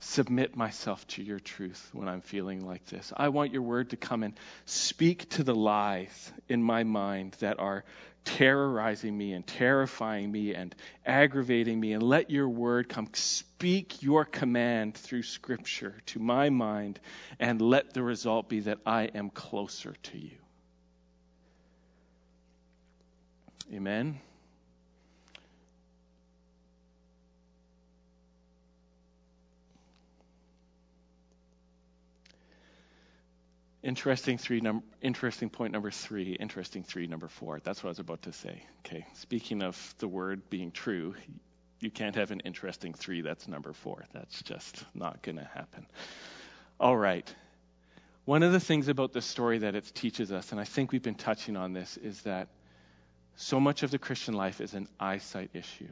submit 0.00 0.54
myself 0.54 1.06
to 1.06 1.22
your 1.22 1.40
truth 1.40 1.88
when 1.94 2.06
I'm 2.06 2.20
feeling 2.20 2.66
like 2.66 2.84
this. 2.84 3.14
I 3.16 3.30
want 3.30 3.50
your 3.54 3.62
word 3.62 3.88
to 3.90 3.96
come 3.96 4.24
and 4.24 4.34
speak 4.66 5.30
to 5.30 5.42
the 5.42 5.54
lies 5.54 6.32
in 6.50 6.62
my 6.62 6.84
mind 6.84 7.34
that 7.40 7.58
are 7.60 7.82
terrorizing 8.24 9.16
me 9.16 9.32
and 9.32 9.46
terrifying 9.46 10.30
me 10.30 10.54
and 10.54 10.74
aggravating 11.04 11.78
me. 11.78 11.92
And 11.92 12.02
let 12.02 12.30
your 12.30 12.48
word 12.48 12.88
come 12.88 13.08
speak 13.12 14.02
your 14.02 14.24
command 14.24 14.94
through 14.94 15.22
scripture 15.22 15.96
to 16.06 16.18
my 16.18 16.50
mind 16.50 17.00
and 17.38 17.60
let 17.60 17.94
the 17.94 18.02
result 18.02 18.48
be 18.48 18.60
that 18.60 18.78
I 18.86 19.04
am 19.04 19.30
closer 19.30 19.94
to 20.04 20.18
you. 20.18 20.38
Amen. 23.72 24.20
Interesting 33.82 34.38
three 34.38 34.60
num- 34.60 34.84
interesting 35.00 35.50
point 35.50 35.72
number 35.72 35.90
three, 35.90 36.34
interesting 36.34 36.84
three 36.84 37.08
number 37.08 37.26
four. 37.28 37.58
That's 37.64 37.82
what 37.82 37.88
I 37.88 37.90
was 37.90 37.98
about 37.98 38.22
to 38.22 38.32
say. 38.32 38.62
Okay. 38.86 39.04
Speaking 39.14 39.62
of 39.62 39.94
the 39.98 40.06
word 40.06 40.48
being 40.50 40.70
true, 40.70 41.14
you 41.80 41.90
can't 41.90 42.14
have 42.14 42.30
an 42.30 42.40
interesting 42.40 42.94
three 42.94 43.22
that's 43.22 43.48
number 43.48 43.72
four. 43.72 44.04
That's 44.12 44.40
just 44.42 44.84
not 44.94 45.20
gonna 45.22 45.50
happen. 45.52 45.86
All 46.78 46.96
right. 46.96 47.32
One 48.24 48.44
of 48.44 48.52
the 48.52 48.60
things 48.60 48.86
about 48.86 49.12
this 49.12 49.26
story 49.26 49.58
that 49.58 49.74
it 49.74 49.90
teaches 49.94 50.30
us, 50.30 50.52
and 50.52 50.60
I 50.60 50.64
think 50.64 50.92
we've 50.92 51.02
been 51.02 51.16
touching 51.16 51.56
on 51.56 51.72
this, 51.72 51.96
is 51.96 52.22
that 52.22 52.48
so 53.34 53.58
much 53.58 53.82
of 53.82 53.90
the 53.90 53.98
Christian 53.98 54.34
life 54.34 54.60
is 54.60 54.74
an 54.74 54.86
eyesight 55.00 55.50
issue, 55.54 55.88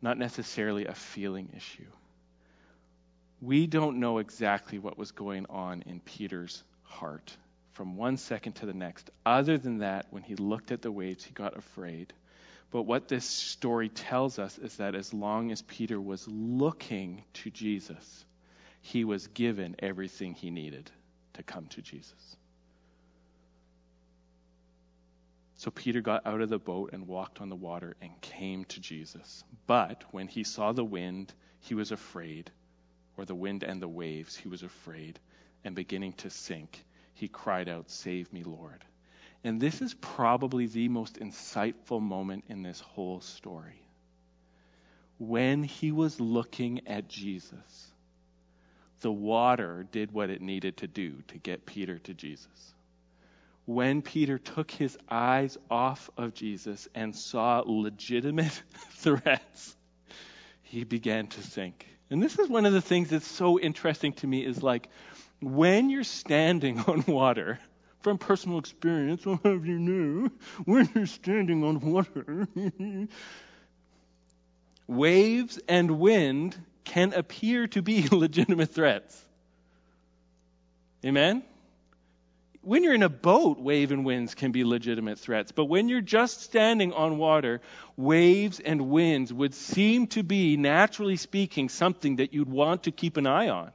not 0.00 0.16
necessarily 0.16 0.86
a 0.86 0.94
feeling 0.94 1.50
issue. 1.54 1.84
We 3.40 3.66
don't 3.66 4.00
know 4.00 4.18
exactly 4.18 4.78
what 4.78 4.98
was 4.98 5.12
going 5.12 5.46
on 5.48 5.82
in 5.82 6.00
Peter's 6.00 6.62
heart 6.82 7.36
from 7.72 7.96
one 7.96 8.16
second 8.16 8.54
to 8.54 8.66
the 8.66 8.74
next. 8.74 9.10
Other 9.24 9.58
than 9.58 9.78
that, 9.78 10.06
when 10.10 10.24
he 10.24 10.34
looked 10.34 10.72
at 10.72 10.82
the 10.82 10.90
waves, 10.90 11.22
he 11.22 11.32
got 11.32 11.56
afraid. 11.56 12.12
But 12.72 12.82
what 12.82 13.06
this 13.06 13.24
story 13.24 13.88
tells 13.88 14.40
us 14.40 14.58
is 14.58 14.76
that 14.78 14.96
as 14.96 15.14
long 15.14 15.52
as 15.52 15.62
Peter 15.62 16.00
was 16.00 16.26
looking 16.26 17.22
to 17.34 17.50
Jesus, 17.50 18.24
he 18.82 19.04
was 19.04 19.28
given 19.28 19.76
everything 19.78 20.34
he 20.34 20.50
needed 20.50 20.90
to 21.34 21.44
come 21.44 21.66
to 21.68 21.82
Jesus. 21.82 22.36
So 25.54 25.70
Peter 25.70 26.00
got 26.00 26.26
out 26.26 26.40
of 26.40 26.48
the 26.48 26.58
boat 26.58 26.90
and 26.92 27.06
walked 27.06 27.40
on 27.40 27.48
the 27.48 27.56
water 27.56 27.96
and 28.02 28.20
came 28.20 28.64
to 28.66 28.80
Jesus. 28.80 29.44
But 29.66 30.04
when 30.10 30.26
he 30.26 30.44
saw 30.44 30.72
the 30.72 30.84
wind, 30.84 31.32
he 31.60 31.74
was 31.74 31.92
afraid 31.92 32.50
or 33.18 33.24
the 33.24 33.34
wind 33.34 33.64
and 33.64 33.82
the 33.82 33.88
waves, 33.88 34.36
he 34.36 34.48
was 34.48 34.62
afraid, 34.62 35.18
and 35.64 35.74
beginning 35.74 36.12
to 36.12 36.30
sink, 36.30 36.84
he 37.14 37.26
cried 37.26 37.68
out, 37.68 37.90
Save 37.90 38.32
me, 38.32 38.44
Lord. 38.44 38.84
And 39.42 39.60
this 39.60 39.82
is 39.82 39.92
probably 39.94 40.66
the 40.66 40.88
most 40.88 41.18
insightful 41.18 42.00
moment 42.00 42.44
in 42.48 42.62
this 42.62 42.80
whole 42.80 43.20
story. 43.20 43.82
When 45.18 45.64
he 45.64 45.90
was 45.90 46.20
looking 46.20 46.86
at 46.86 47.08
Jesus, 47.08 47.92
the 49.00 49.12
water 49.12 49.86
did 49.90 50.12
what 50.12 50.30
it 50.30 50.40
needed 50.40 50.78
to 50.78 50.86
do 50.86 51.14
to 51.28 51.38
get 51.38 51.66
Peter 51.66 51.98
to 51.98 52.14
Jesus. 52.14 52.74
When 53.64 54.00
Peter 54.00 54.38
took 54.38 54.70
his 54.70 54.96
eyes 55.10 55.58
off 55.70 56.08
of 56.16 56.34
Jesus 56.34 56.88
and 56.94 57.14
saw 57.14 57.62
legitimate 57.66 58.62
threats, 58.92 59.76
he 60.62 60.84
began 60.84 61.26
to 61.28 61.42
sink. 61.42 61.86
And 62.10 62.22
this 62.22 62.38
is 62.38 62.48
one 62.48 62.66
of 62.66 62.72
the 62.72 62.80
things 62.80 63.10
that's 63.10 63.26
so 63.26 63.58
interesting 63.58 64.12
to 64.14 64.26
me 64.26 64.44
is 64.44 64.62
like 64.62 64.88
when 65.40 65.90
you're 65.90 66.04
standing 66.04 66.80
on 66.86 67.04
water, 67.06 67.58
from 68.00 68.18
personal 68.18 68.58
experience, 68.58 69.22
I'll 69.26 69.40
have 69.44 69.66
you 69.66 69.78
know, 69.78 70.30
when 70.64 70.88
you're 70.94 71.06
standing 71.06 71.64
on 71.64 71.80
water, 71.80 72.48
waves 74.86 75.60
and 75.68 75.98
wind 75.98 76.56
can 76.84 77.12
appear 77.12 77.66
to 77.68 77.82
be 77.82 78.08
legitimate 78.10 78.70
threats. 78.70 79.22
Amen? 81.04 81.42
When 82.62 82.82
you're 82.82 82.94
in 82.94 83.02
a 83.02 83.08
boat, 83.08 83.58
wave 83.58 83.92
and 83.92 84.04
winds 84.04 84.34
can 84.34 84.52
be 84.52 84.64
legitimate 84.64 85.18
threats. 85.18 85.52
But 85.52 85.66
when 85.66 85.88
you're 85.88 86.00
just 86.00 86.42
standing 86.42 86.92
on 86.92 87.18
water, 87.18 87.60
waves 87.96 88.60
and 88.60 88.90
winds 88.90 89.32
would 89.32 89.54
seem 89.54 90.08
to 90.08 90.22
be, 90.22 90.56
naturally 90.56 91.16
speaking, 91.16 91.68
something 91.68 92.16
that 92.16 92.34
you'd 92.34 92.48
want 92.48 92.84
to 92.84 92.90
keep 92.90 93.16
an 93.16 93.26
eye 93.26 93.48
on. 93.48 93.70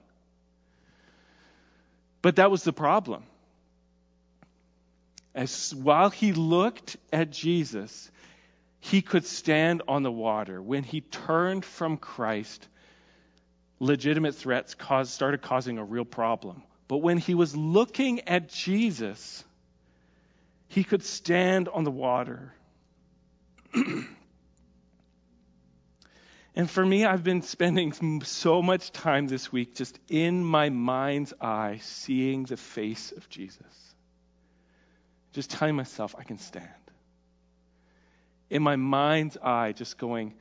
But 2.22 2.38
that 2.38 2.52
was 2.52 2.64
the 2.64 2.74
problem. 2.74 3.24
As 5.34 5.74
while 5.74 6.10
he 6.10 6.34
looked 6.34 6.98
at 7.12 7.32
Jesus, 7.32 8.12
he 8.80 9.02
could 9.02 9.26
stand 9.26 9.82
on 9.88 10.04
the 10.04 10.12
water. 10.12 10.62
When 10.62 10.84
he 10.84 11.02
turned 11.02 11.66
from 11.66 11.98
Christ, 11.98 12.68
legitimate 13.80 14.36
threats 14.36 14.76
caused, 14.76 15.12
started 15.12 15.42
causing 15.42 15.78
a 15.78 15.84
real 15.84 16.06
problem. 16.06 16.64
But 16.88 16.98
when 16.98 17.18
he 17.18 17.34
was 17.34 17.56
looking 17.56 18.22
at 18.22 18.50
Jesus, 18.50 19.44
he 20.68 20.84
could 20.84 21.04
stand 21.04 21.70
on 21.70 21.84
the 21.84 21.92
water. 21.92 22.54
and 23.74 24.08
for 26.70 26.86
me, 26.86 27.06
I've 27.06 27.24
been 27.24 27.42
spending 27.42 28.22
so 28.24 28.62
much 28.62 28.92
time 28.92 29.28
this 29.28 29.52
week 29.52 29.76
just 29.76 29.98
in 30.10 30.44
my 30.44 30.70
mind's 30.70 31.34
eye 31.40 31.80
seeing 31.82 32.44
the 32.44 32.58
face 32.58 33.12
of 33.16 33.30
Jesus. 33.30 33.94
Just 35.32 35.52
telling 35.52 35.76
myself 35.76 36.16
I 36.18 36.24
can 36.24 36.38
stand. 36.38 36.70
In 38.50 38.62
my 38.62 38.76
mind's 38.76 39.38
eye, 39.38 39.72
just 39.72 39.98
going, 39.98 40.34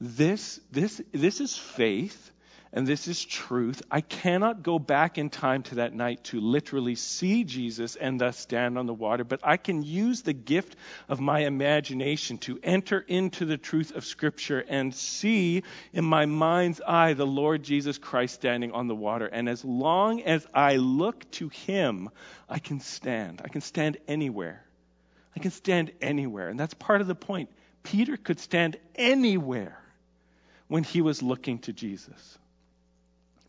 this, 0.00 0.60
this, 0.70 1.00
this 1.12 1.40
is 1.40 1.56
faith 1.56 2.30
and 2.76 2.86
this 2.86 3.08
is 3.08 3.24
truth. 3.24 3.80
I 3.90 4.02
cannot 4.02 4.62
go 4.62 4.78
back 4.78 5.16
in 5.16 5.30
time 5.30 5.62
to 5.64 5.76
that 5.76 5.94
night 5.94 6.24
to 6.24 6.42
literally 6.42 6.94
see 6.94 7.42
Jesus 7.42 7.96
and 7.96 8.20
thus 8.20 8.38
stand 8.38 8.76
on 8.76 8.84
the 8.84 8.92
water, 8.92 9.24
but 9.24 9.40
I 9.42 9.56
can 9.56 9.82
use 9.82 10.20
the 10.20 10.34
gift 10.34 10.76
of 11.08 11.18
my 11.18 11.40
imagination 11.40 12.36
to 12.40 12.60
enter 12.62 12.98
into 13.00 13.46
the 13.46 13.56
truth 13.56 13.96
of 13.96 14.04
Scripture 14.04 14.62
and 14.68 14.94
see 14.94 15.62
in 15.94 16.04
my 16.04 16.26
mind's 16.26 16.82
eye 16.86 17.14
the 17.14 17.26
Lord 17.26 17.62
Jesus 17.62 17.96
Christ 17.96 18.34
standing 18.34 18.72
on 18.72 18.88
the 18.88 18.94
water. 18.94 19.24
And 19.24 19.48
as 19.48 19.64
long 19.64 20.20
as 20.20 20.46
I 20.52 20.76
look 20.76 21.30
to 21.32 21.48
Him, 21.48 22.10
I 22.46 22.58
can 22.58 22.80
stand. 22.80 23.40
I 23.42 23.48
can 23.48 23.62
stand 23.62 23.96
anywhere. 24.06 24.62
I 25.34 25.40
can 25.40 25.50
stand 25.50 25.92
anywhere. 26.02 26.50
And 26.50 26.60
that's 26.60 26.74
part 26.74 27.00
of 27.00 27.06
the 27.06 27.14
point. 27.14 27.48
Peter 27.84 28.18
could 28.18 28.38
stand 28.38 28.76
anywhere 28.94 29.80
when 30.68 30.84
he 30.84 31.00
was 31.00 31.22
looking 31.22 31.60
to 31.60 31.72
Jesus. 31.72 32.38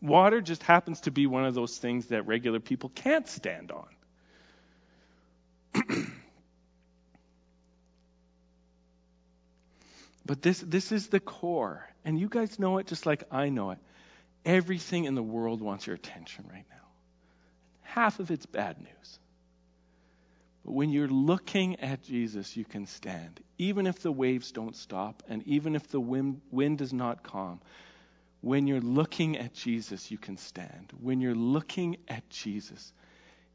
Water 0.00 0.40
just 0.40 0.62
happens 0.62 1.00
to 1.02 1.10
be 1.10 1.26
one 1.26 1.44
of 1.44 1.54
those 1.54 1.76
things 1.76 2.06
that 2.06 2.26
regular 2.26 2.60
people 2.60 2.90
can't 2.90 3.26
stand 3.28 3.72
on. 3.72 3.88
but 10.24 10.40
this, 10.40 10.60
this 10.60 10.92
is 10.92 11.08
the 11.08 11.18
core. 11.20 11.88
And 12.04 12.18
you 12.18 12.28
guys 12.28 12.58
know 12.58 12.78
it 12.78 12.86
just 12.86 13.06
like 13.06 13.24
I 13.30 13.48
know 13.48 13.72
it. 13.72 13.78
Everything 14.44 15.04
in 15.04 15.14
the 15.14 15.22
world 15.22 15.60
wants 15.60 15.86
your 15.86 15.96
attention 15.96 16.48
right 16.50 16.64
now. 16.70 16.76
Half 17.82 18.20
of 18.20 18.30
it's 18.30 18.46
bad 18.46 18.78
news. 18.78 19.18
But 20.64 20.72
when 20.72 20.90
you're 20.90 21.08
looking 21.08 21.80
at 21.80 22.04
Jesus, 22.04 22.56
you 22.56 22.64
can 22.64 22.86
stand. 22.86 23.40
Even 23.58 23.86
if 23.86 24.00
the 24.00 24.12
waves 24.12 24.52
don't 24.52 24.76
stop, 24.76 25.22
and 25.28 25.42
even 25.46 25.74
if 25.74 25.88
the 25.88 26.00
wind, 26.00 26.40
wind 26.50 26.78
does 26.78 26.92
not 26.92 27.22
calm, 27.22 27.60
when 28.40 28.66
you're 28.66 28.80
looking 28.80 29.36
at 29.36 29.52
Jesus, 29.52 30.10
you 30.10 30.18
can 30.18 30.36
stand. 30.36 30.92
When 31.00 31.20
you're 31.20 31.34
looking 31.34 31.96
at 32.06 32.28
Jesus, 32.30 32.92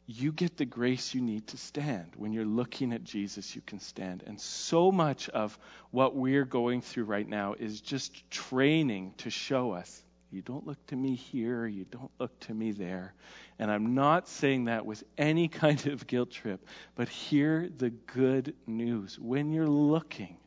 you 0.05 0.33
get 0.33 0.57
the 0.57 0.65
grace 0.65 1.13
you 1.13 1.21
need 1.21 1.47
to 1.47 1.57
stand. 1.57 2.11
When 2.17 2.33
you're 2.33 2.43
looking 2.43 2.91
at 2.91 3.03
Jesus, 3.03 3.55
you 3.55 3.61
can 3.61 3.79
stand. 3.79 4.23
And 4.27 4.39
so 4.39 4.91
much 4.91 5.29
of 5.29 5.57
what 5.91 6.15
we're 6.15 6.43
going 6.43 6.81
through 6.81 7.05
right 7.05 7.27
now 7.27 7.53
is 7.57 7.79
just 7.79 8.29
training 8.29 9.13
to 9.19 9.29
show 9.29 9.71
us 9.71 10.03
You 10.33 10.41
don't 10.41 10.65
look 10.65 10.83
to 10.87 10.95
me 10.95 11.13
here. 11.13 11.67
You 11.67 11.85
don't 11.85 12.11
look 12.19 12.37
to 12.41 12.53
me 12.55 12.71
there. 12.71 13.13
And 13.59 13.69
I'm 13.71 13.93
not 13.93 14.27
saying 14.27 14.65
that 14.65 14.83
with 14.83 15.03
any 15.15 15.47
kind 15.63 15.85
of 15.87 16.07
guilt 16.07 16.31
trip, 16.31 16.67
but 16.95 17.07
hear 17.07 17.69
the 17.77 17.91
good 17.91 18.55
news. 18.65 19.19
When 19.19 19.51
you're 19.51 19.67
looking 19.69 20.37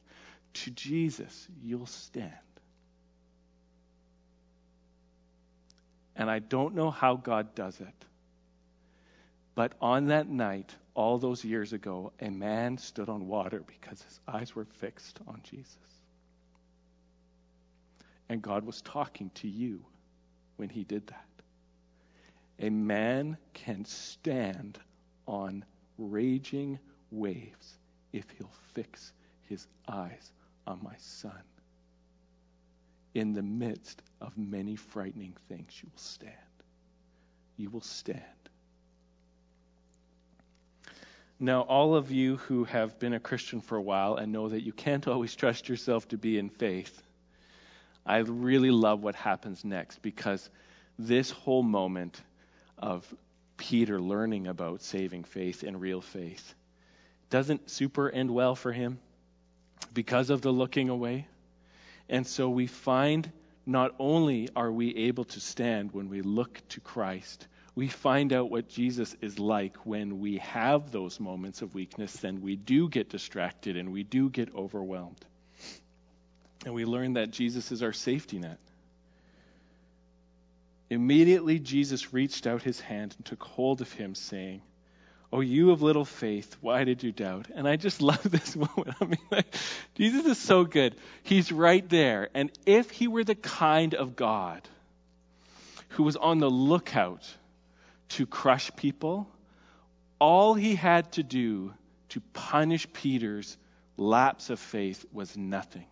to 0.54 0.70
Jesus, 0.72 1.48
you'll 1.62 1.86
stand. 1.86 2.32
And 6.16 6.30
I 6.30 6.38
don't 6.38 6.74
know 6.74 6.90
how 6.90 7.16
God 7.16 7.54
does 7.54 7.78
it. 7.80 8.04
But 9.54 9.72
on 9.80 10.06
that 10.06 10.28
night, 10.28 10.74
all 10.94 11.18
those 11.18 11.44
years 11.44 11.72
ago, 11.72 12.12
a 12.20 12.30
man 12.30 12.78
stood 12.78 13.08
on 13.08 13.28
water 13.28 13.62
because 13.66 14.02
his 14.02 14.20
eyes 14.26 14.54
were 14.54 14.64
fixed 14.64 15.20
on 15.26 15.40
Jesus. 15.42 15.76
And 18.28 18.42
God 18.42 18.64
was 18.64 18.80
talking 18.80 19.30
to 19.36 19.48
you 19.48 19.84
when 20.56 20.68
he 20.68 20.84
did 20.84 21.06
that. 21.08 21.26
A 22.58 22.70
man 22.70 23.36
can 23.52 23.84
stand 23.84 24.78
on 25.26 25.64
raging 25.98 26.78
waves 27.10 27.78
if 28.12 28.24
he'll 28.30 28.50
fix 28.72 29.12
his 29.48 29.66
eyes 29.86 30.32
on 30.66 30.80
my 30.82 30.96
son. 30.98 31.42
In 33.14 33.32
the 33.34 33.42
midst 33.42 34.02
of 34.20 34.36
many 34.36 34.76
frightening 34.76 35.34
things, 35.48 35.80
you 35.82 35.88
will 35.92 35.98
stand. 35.98 36.32
You 37.56 37.70
will 37.70 37.80
stand. 37.80 38.22
Now, 41.38 41.62
all 41.62 41.94
of 41.94 42.10
you 42.10 42.36
who 42.36 42.64
have 42.64 42.98
been 42.98 43.12
a 43.12 43.20
Christian 43.20 43.60
for 43.60 43.76
a 43.76 43.82
while 43.82 44.16
and 44.16 44.32
know 44.32 44.48
that 44.48 44.62
you 44.62 44.72
can't 44.72 45.06
always 45.08 45.34
trust 45.34 45.68
yourself 45.68 46.08
to 46.08 46.16
be 46.16 46.38
in 46.38 46.48
faith, 46.48 47.02
I 48.06 48.18
really 48.18 48.70
love 48.70 49.02
what 49.02 49.14
happens 49.14 49.64
next 49.64 50.00
because 50.00 50.48
this 50.98 51.30
whole 51.30 51.62
moment 51.62 52.20
of 52.78 53.04
Peter 53.56 54.00
learning 54.00 54.46
about 54.46 54.82
saving 54.82 55.24
faith 55.24 55.62
and 55.62 55.80
real 55.80 56.00
faith 56.00 56.54
doesn't 57.30 57.68
super 57.68 58.08
end 58.08 58.30
well 58.30 58.54
for 58.54 58.72
him 58.72 58.98
because 59.92 60.30
of 60.30 60.42
the 60.42 60.52
looking 60.52 60.88
away. 60.88 61.26
And 62.08 62.26
so 62.26 62.48
we 62.48 62.66
find 62.66 63.30
not 63.66 63.94
only 63.98 64.48
are 64.54 64.70
we 64.70 64.94
able 64.96 65.24
to 65.24 65.40
stand 65.40 65.92
when 65.92 66.08
we 66.08 66.22
look 66.22 66.60
to 66.68 66.80
Christ, 66.80 67.48
we 67.74 67.88
find 67.88 68.32
out 68.32 68.48
what 68.50 68.68
Jesus 68.68 69.14
is 69.20 69.38
like 69.38 69.76
when 69.84 70.20
we 70.20 70.38
have 70.38 70.92
those 70.92 71.20
moments 71.20 71.60
of 71.60 71.74
weakness, 71.74 72.24
and 72.24 72.40
we 72.40 72.56
do 72.56 72.88
get 72.88 73.10
distracted 73.10 73.76
and 73.76 73.92
we 73.92 74.04
do 74.04 74.30
get 74.30 74.54
overwhelmed. 74.54 75.24
And 76.64 76.74
we 76.74 76.84
learn 76.84 77.14
that 77.14 77.32
Jesus 77.32 77.72
is 77.72 77.82
our 77.82 77.92
safety 77.92 78.38
net. 78.38 78.58
Immediately, 80.88 81.58
Jesus 81.58 82.12
reached 82.12 82.46
out 82.46 82.62
his 82.62 82.80
hand 82.80 83.14
and 83.16 83.26
took 83.26 83.42
hold 83.42 83.80
of 83.80 83.92
him, 83.92 84.14
saying, 84.14 84.62
Oh, 85.32 85.40
you 85.40 85.72
of 85.72 85.82
little 85.82 86.04
faith, 86.04 86.56
why 86.60 86.84
did 86.84 87.02
you 87.02 87.12
doubt? 87.12 87.48
And 87.54 87.66
I 87.66 87.76
just 87.76 88.00
love 88.10 88.22
this 88.22 88.56
moment. 88.56 88.96
I 89.00 89.04
mean, 89.04 89.18
like, 89.30 89.54
Jesus 89.94 90.24
is 90.26 90.38
so 90.38 90.64
good. 90.64 90.94
He's 91.22 91.50
right 91.50 91.86
there. 91.88 92.28
And 92.34 92.50
if 92.64 92.90
he 92.90 93.08
were 93.08 93.24
the 93.24 93.34
kind 93.34 93.94
of 93.94 94.16
God 94.16 94.62
who 95.90 96.02
was 96.02 96.16
on 96.16 96.38
the 96.38 96.50
lookout 96.50 97.26
to 98.10 98.26
crush 98.26 98.70
people, 98.76 99.28
all 100.18 100.54
he 100.54 100.74
had 100.74 101.12
to 101.12 101.22
do 101.22 101.74
to 102.10 102.20
punish 102.32 102.86
Peter's 102.92 103.56
lapse 103.96 104.50
of 104.50 104.58
faith 104.58 105.04
was 105.12 105.36
nothing. 105.36 105.86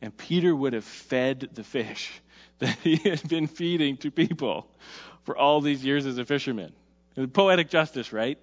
And 0.00 0.16
Peter 0.16 0.54
would 0.54 0.72
have 0.72 0.84
fed 0.84 1.48
the 1.54 1.64
fish 1.64 2.12
that 2.58 2.76
he 2.82 2.96
had 2.96 3.28
been 3.28 3.46
feeding 3.46 3.96
to 3.98 4.10
people 4.10 4.66
for 5.24 5.36
all 5.36 5.60
these 5.60 5.84
years 5.84 6.06
as 6.06 6.18
a 6.18 6.24
fisherman. 6.24 6.72
Poetic 7.26 7.68
justice, 7.68 8.12
right? 8.12 8.38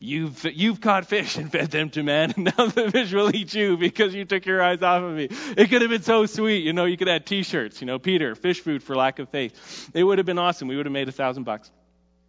You've, 0.00 0.44
you've 0.44 0.80
caught 0.80 1.06
fish 1.06 1.36
and 1.36 1.50
fed 1.50 1.70
them 1.70 1.90
to 1.90 2.02
man, 2.02 2.32
and 2.36 2.44
now 2.44 2.66
the 2.66 2.90
fish 2.90 3.12
will 3.12 3.34
eat 3.34 3.54
you 3.54 3.76
because 3.76 4.14
you 4.14 4.24
took 4.24 4.44
your 4.44 4.62
eyes 4.62 4.82
off 4.82 5.02
of 5.02 5.14
me. 5.14 5.28
It 5.56 5.70
could 5.70 5.82
have 5.82 5.90
been 5.90 6.02
so 6.02 6.26
sweet. 6.26 6.64
You 6.64 6.72
know, 6.72 6.84
you 6.84 6.96
could 6.96 7.08
have 7.08 7.14
had 7.14 7.26
t-shirts, 7.26 7.80
you 7.80 7.86
know, 7.86 7.98
Peter, 7.98 8.34
fish 8.34 8.60
food 8.60 8.82
for 8.82 8.96
lack 8.96 9.18
of 9.18 9.28
faith. 9.30 9.90
It 9.94 10.04
would 10.04 10.18
have 10.18 10.26
been 10.26 10.38
awesome. 10.38 10.68
We 10.68 10.76
would 10.76 10.86
have 10.86 10.92
made 10.92 11.08
a 11.08 11.12
thousand 11.12 11.44
bucks 11.44 11.70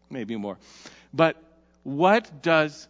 maybe 0.09 0.35
more. 0.35 0.57
But 1.13 1.41
what 1.83 2.41
does, 2.41 2.87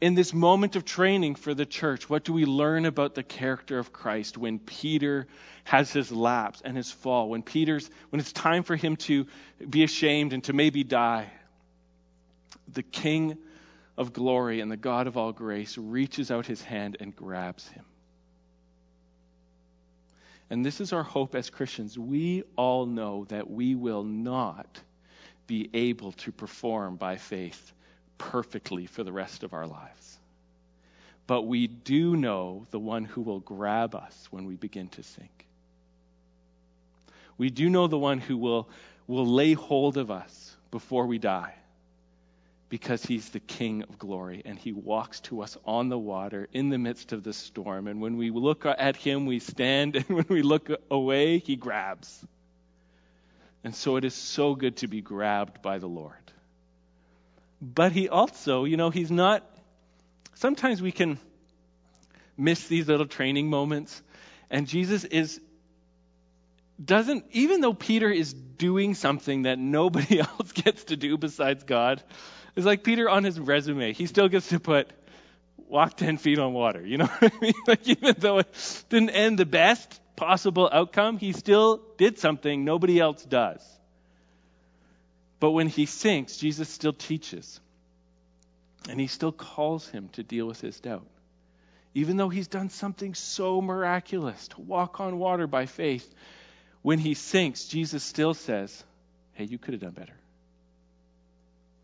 in 0.00 0.14
this 0.14 0.32
moment 0.32 0.76
of 0.76 0.84
training 0.84 1.34
for 1.36 1.54
the 1.54 1.66
church, 1.66 2.08
what 2.08 2.24
do 2.24 2.32
we 2.32 2.44
learn 2.44 2.86
about 2.86 3.14
the 3.14 3.22
character 3.22 3.78
of 3.78 3.92
Christ 3.92 4.36
when 4.36 4.58
Peter 4.58 5.26
has 5.64 5.92
his 5.92 6.10
lapse 6.10 6.62
and 6.64 6.76
his 6.76 6.90
fall? 6.90 7.28
When 7.28 7.42
Peter's, 7.42 7.90
when 8.10 8.20
it's 8.20 8.32
time 8.32 8.62
for 8.62 8.76
him 8.76 8.96
to 8.96 9.26
be 9.68 9.84
ashamed 9.84 10.32
and 10.32 10.44
to 10.44 10.52
maybe 10.52 10.84
die? 10.84 11.30
The 12.72 12.82
King 12.82 13.36
of 13.96 14.12
glory 14.12 14.60
and 14.60 14.70
the 14.70 14.76
God 14.76 15.06
of 15.06 15.16
all 15.16 15.32
grace 15.32 15.76
reaches 15.76 16.30
out 16.30 16.46
his 16.46 16.62
hand 16.62 16.96
and 17.00 17.14
grabs 17.14 17.68
him. 17.68 17.84
And 20.48 20.64
this 20.64 20.80
is 20.80 20.92
our 20.92 21.02
hope 21.02 21.34
as 21.34 21.50
Christians. 21.50 21.98
We 21.98 22.42
all 22.56 22.86
know 22.86 23.26
that 23.28 23.48
we 23.48 23.74
will 23.74 24.02
not 24.02 24.80
be 25.46 25.70
able 25.74 26.12
to 26.12 26.32
perform 26.32 26.96
by 26.96 27.16
faith 27.16 27.72
perfectly 28.18 28.86
for 28.86 29.04
the 29.04 29.12
rest 29.12 29.42
of 29.42 29.52
our 29.52 29.66
lives. 29.66 30.18
But 31.26 31.42
we 31.42 31.68
do 31.68 32.16
know 32.16 32.66
the 32.70 32.80
one 32.80 33.04
who 33.04 33.20
will 33.20 33.40
grab 33.40 33.94
us 33.94 34.28
when 34.30 34.46
we 34.46 34.56
begin 34.56 34.88
to 34.90 35.02
sink. 35.02 35.46
We 37.38 37.50
do 37.50 37.70
know 37.70 37.86
the 37.86 37.98
one 37.98 38.18
who 38.18 38.36
will, 38.36 38.68
will 39.06 39.26
lay 39.26 39.52
hold 39.52 39.96
of 39.96 40.10
us 40.10 40.56
before 40.70 41.06
we 41.06 41.18
die 41.18 41.54
because 42.70 43.04
he's 43.04 43.28
the 43.30 43.40
King 43.40 43.82
of 43.82 43.98
glory 43.98 44.42
and 44.44 44.58
he 44.58 44.72
walks 44.72 45.20
to 45.20 45.42
us 45.42 45.58
on 45.66 45.88
the 45.88 45.98
water 45.98 46.48
in 46.52 46.70
the 46.70 46.78
midst 46.78 47.12
of 47.12 47.24
the 47.24 47.32
storm. 47.32 47.88
And 47.88 48.00
when 48.00 48.16
we 48.16 48.30
look 48.30 48.64
at 48.64 48.96
him, 48.96 49.26
we 49.26 49.40
stand, 49.40 49.96
and 49.96 50.06
when 50.06 50.26
we 50.28 50.42
look 50.42 50.70
away, 50.90 51.38
he 51.38 51.56
grabs. 51.56 52.24
And 53.64 53.74
so 53.74 53.96
it 53.96 54.04
is 54.04 54.14
so 54.14 54.54
good 54.54 54.78
to 54.78 54.86
be 54.86 55.02
grabbed 55.02 55.60
by 55.60 55.78
the 55.78 55.88
Lord. 55.88 56.14
But 57.60 57.92
he 57.92 58.08
also, 58.08 58.64
you 58.64 58.78
know, 58.78 58.88
he's 58.88 59.10
not. 59.10 59.44
Sometimes 60.34 60.80
we 60.80 60.92
can 60.92 61.18
miss 62.38 62.66
these 62.68 62.88
little 62.88 63.06
training 63.06 63.50
moments. 63.50 64.00
And 64.48 64.66
Jesus 64.66 65.04
is 65.04 65.40
doesn't 66.82 67.26
even 67.32 67.60
though 67.60 67.74
Peter 67.74 68.10
is 68.10 68.32
doing 68.32 68.94
something 68.94 69.42
that 69.42 69.58
nobody 69.58 70.20
else 70.38 70.52
gets 70.52 70.84
to 70.84 70.96
do 70.96 71.18
besides 71.18 71.64
God, 71.64 72.02
it's 72.56 72.66
like 72.66 72.82
Peter 72.84 73.08
on 73.08 73.24
his 73.24 73.38
resume, 73.38 73.92
he 73.92 74.06
still 74.06 74.28
gets 74.28 74.48
to 74.48 74.60
put 74.60 74.90
walk 75.68 75.96
10 75.96 76.18
feet 76.18 76.38
on 76.38 76.52
water. 76.52 76.84
You 76.84 76.98
know 76.98 77.06
what 77.06 77.32
I 77.32 77.40
mean? 77.40 77.54
Like 77.66 77.88
even 77.88 78.14
though 78.18 78.38
it 78.38 78.84
didn't 78.88 79.10
end 79.10 79.38
the 79.38 79.46
best, 79.46 80.00
possible 80.16 80.68
outcome, 80.70 81.18
he 81.18 81.32
still 81.32 81.80
did 81.96 82.18
something 82.18 82.64
nobody 82.64 83.00
else 83.00 83.24
does. 83.24 83.64
But 85.38 85.52
when 85.52 85.68
he 85.68 85.86
sinks, 85.86 86.36
Jesus 86.36 86.68
still 86.68 86.92
teaches. 86.92 87.60
And 88.88 89.00
he 89.00 89.06
still 89.06 89.32
calls 89.32 89.88
him 89.88 90.08
to 90.12 90.22
deal 90.22 90.46
with 90.46 90.60
his 90.60 90.78
doubt. 90.80 91.06
Even 91.94 92.16
though 92.16 92.28
he's 92.28 92.48
done 92.48 92.70
something 92.70 93.14
so 93.14 93.60
miraculous, 93.60 94.48
to 94.48 94.60
walk 94.60 95.00
on 95.00 95.18
water 95.18 95.46
by 95.46 95.66
faith, 95.66 96.14
when 96.82 96.98
he 96.98 97.14
sinks, 97.14 97.66
Jesus 97.66 98.04
still 98.04 98.34
says, 98.34 98.84
Hey, 99.32 99.44
you 99.44 99.58
could 99.58 99.74
have 99.74 99.82
done 99.82 99.92
better. 99.92 100.14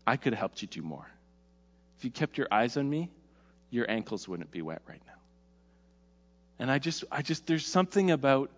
I 0.07 0.15
could 0.15 0.33
have 0.33 0.39
helped 0.39 0.61
you 0.61 0.69
do 0.69 0.81
more. 0.81 1.05
If 1.97 2.05
you 2.05 2.11
kept 2.11 2.37
your 2.37 2.47
eyes 2.49 2.77
on 2.77 2.89
me, 2.89 3.09
your 3.69 3.91
ankles 3.91 4.27
wouldn't 4.27 4.51
be 4.51 4.61
wet 4.61 4.81
right 4.87 5.01
now. 5.05 5.13
And 6.59 6.71
I 6.71 6.79
just, 6.79 7.03
I 7.11 7.21
just, 7.21 7.45
there's 7.45 7.65
something 7.65 8.09
about 8.09 8.49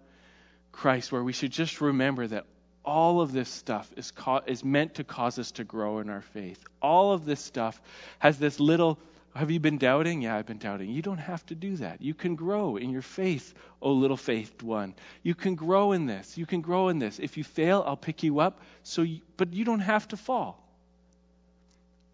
Christ 0.72 1.12
where 1.12 1.24
we 1.24 1.34
should 1.34 1.52
just 1.52 1.82
remember 1.82 2.28
that 2.28 2.46
all 2.86 3.20
of 3.20 3.32
this 3.32 3.50
stuff 3.50 3.92
is, 3.98 4.12
co- 4.12 4.42
is 4.46 4.64
meant 4.64 4.96
to 4.96 5.04
cause 5.04 5.40
us 5.40 5.52
to 5.54 5.64
grow 5.64 6.00
in 6.00 6.10
our 6.10 6.22
faith. 6.22 6.64
All 6.82 7.14
of 7.14 7.26
this 7.26 7.40
stuff 7.40 7.82
has 8.20 8.38
this 8.38 8.60
little, 8.60 9.00
have 9.36 9.50
you 9.50 9.60
been 9.60 9.80
doubting? 9.80 10.22
Yeah, 10.22 10.36
I've 10.36 10.46
been 10.46 10.60
doubting. 10.60 10.92
You 10.92 11.02
don't 11.02 11.18
have 11.18 11.44
to 11.48 11.56
do 11.56 11.76
that. 11.78 12.02
You 12.02 12.14
can 12.14 12.36
grow 12.36 12.78
in 12.78 12.92
your 12.92 13.02
faith, 13.02 13.54
oh 13.82 13.92
little 13.94 14.18
faithed 14.18 14.62
one. 14.62 14.94
You 15.24 15.34
can 15.34 15.56
grow 15.56 15.94
in 15.94 16.06
this. 16.06 16.38
You 16.38 16.46
can 16.46 16.62
grow 16.62 16.90
in 16.90 17.00
this. 17.00 17.20
If 17.20 17.38
you 17.38 17.44
fail, 17.44 17.84
I'll 17.86 17.98
pick 17.98 18.22
you 18.24 18.40
up. 18.40 18.62
So, 18.84 19.02
you, 19.02 19.22
but 19.36 19.54
you 19.54 19.66
don't 19.66 19.80
have 19.82 20.08
to 20.10 20.18
fall. 20.18 20.69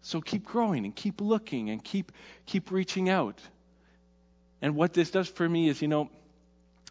So 0.02 0.20
keep 0.20 0.44
growing 0.44 0.84
and 0.84 0.94
keep 0.94 1.20
looking 1.20 1.70
and 1.70 1.82
keep 1.82 2.12
keep 2.46 2.70
reaching 2.70 3.08
out. 3.08 3.40
And 4.62 4.74
what 4.76 4.92
this 4.92 5.10
does 5.10 5.28
for 5.28 5.48
me 5.48 5.68
is, 5.68 5.82
you 5.82 5.88
know, 5.88 6.10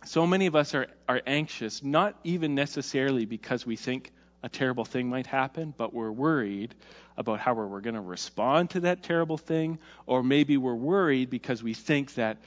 so 0.06 0.28
many 0.28 0.46
of 0.46 0.56
us 0.56 0.76
are, 0.76 0.88
are 1.10 1.22
anxious, 1.26 1.84
not 1.84 2.16
even 2.24 2.54
necessarily 2.54 3.26
because 3.26 3.66
we 3.66 3.76
think 3.76 4.12
a 4.44 4.50
terrible 4.50 4.86
thing 4.86 5.10
might 5.10 5.26
happen, 5.26 5.74
but 5.76 5.94
we're 5.94 6.12
worried 6.12 6.76
about 7.18 7.40
how 7.40 7.56
we're 7.56 7.82
going 7.82 7.96
to 7.96 8.02
respond 8.02 8.70
to 8.72 8.82
that 8.82 9.02
terrible 9.02 9.38
thing, 9.38 9.80
or 10.06 10.22
maybe 10.22 10.58
we're 10.58 10.76
worried 10.76 11.32
because 11.32 11.64
we 11.64 11.74
think 11.74 12.14
that 12.16 12.38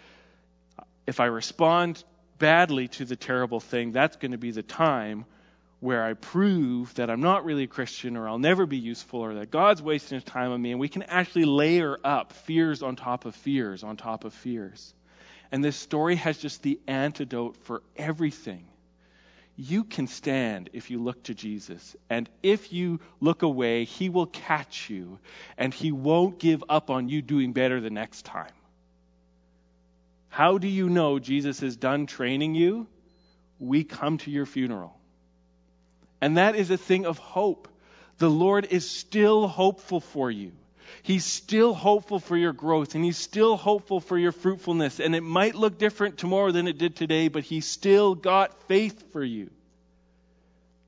if 1.06 1.18
I 1.18 1.26
respond 1.26 2.04
badly 2.38 2.86
to 2.88 3.04
the 3.04 3.16
terrible 3.16 3.59
thing, 3.59 3.90
that's 3.90 4.16
going 4.16 4.32
to 4.32 4.38
be 4.38 4.52
the 4.52 4.62
time 4.62 5.24
where 5.81 6.05
I 6.05 6.14
prove 6.14 6.93
that 6.95 7.09
I'm 7.09 7.20
not 7.20 7.45
really 7.45 7.64
a 7.64 7.68
Christian 7.68 8.16
or 8.16 8.29
I'll 8.29 8.39
never 8.39 8.66
be 8.66 8.79
useful 8.79 9.20
or 9.20 9.35
that 9.35 9.51
God's 9.51 9.81
wasting 9.81 10.16
his 10.16 10.24
time 10.24 10.51
on 10.51 10.61
me. 10.61 10.72
And 10.72 10.81
we 10.81 10.89
can 10.89 11.05
actually 11.05 11.45
layer 11.45 11.99
up 12.03 12.33
fears 12.33 12.83
on 12.83 12.97
top 12.97 13.24
of 13.24 13.37
fears 13.37 13.85
on 13.85 13.97
top 13.97 14.24
of 14.24 14.35
fears. 14.35 14.93
And 15.53 15.62
this 15.62 15.76
story 15.76 16.16
has 16.16 16.37
just 16.37 16.62
the 16.62 16.81
antidote 16.89 17.57
for 17.59 17.83
everything. 17.97 18.66
You 19.57 19.85
can 19.85 20.09
stand 20.09 20.70
if 20.72 20.91
you 20.91 21.03
look 21.03 21.22
to 21.24 21.35
Jesus. 21.35 21.97
And 22.11 22.29
if 22.43 22.72
you 22.72 23.01
look 23.20 23.43
away, 23.43 23.85
he 23.85 24.09
will 24.09 24.26
catch 24.26 24.91
you 24.91 25.18
and 25.57 25.72
he 25.72 25.93
won't 25.93 26.39
give 26.39 26.62
up 26.68 26.91
on 26.91 27.09
you 27.09 27.22
doing 27.22 27.53
better 27.53 27.81
the 27.81 27.91
next 27.91 28.24
time. 28.24 28.53
How 30.29 30.59
do 30.59 30.68
you 30.68 30.89
know 30.89 31.18
Jesus 31.18 31.62
is 31.62 31.76
done 31.76 32.07
training 32.07 32.55
you? 32.55 32.87
We 33.59 33.85
come 33.85 34.18
to 34.18 34.31
your 34.31 34.47
funeral. 34.47 34.97
And 36.21 36.37
that 36.37 36.57
is 36.57 36.71
a 36.71 36.77
thing 36.77 37.07
of 37.07 37.19
hope. 37.19 37.69
The 38.19 38.31
Lord 38.31 38.66
is 38.71 38.89
still 38.89 39.47
hopeful 39.47 40.01
for 40.01 40.31
you. 40.31 40.53
He's 41.03 41.25
still 41.25 41.75
hopeful 41.75 42.19
for 42.19 42.37
your 42.37 42.53
growth 42.53 42.95
and 42.95 43.05
he's 43.05 43.19
still 43.19 43.57
hopeful 43.57 44.01
for 44.01 44.19
your 44.19 44.33
fruitfulness. 44.33 45.01
And 45.01 45.14
it 45.14 45.23
might 45.23 45.55
look 45.55 45.79
different 45.79 46.19
tomorrow 46.19 46.51
than 46.51 46.66
it 46.66 46.79
did 46.79 46.97
today, 46.97 47.29
but 47.29 47.45
he's 47.45 47.66
still 47.66 48.14
got 48.14 48.69
faith 48.69 49.12
for 49.12 49.23
you. 49.23 49.51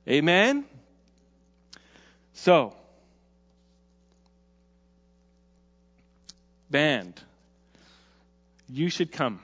Amen? 0.08 0.64
So, 2.32 2.74
band, 6.70 7.20
you 8.68 8.88
should 8.88 9.12
come. 9.12 9.40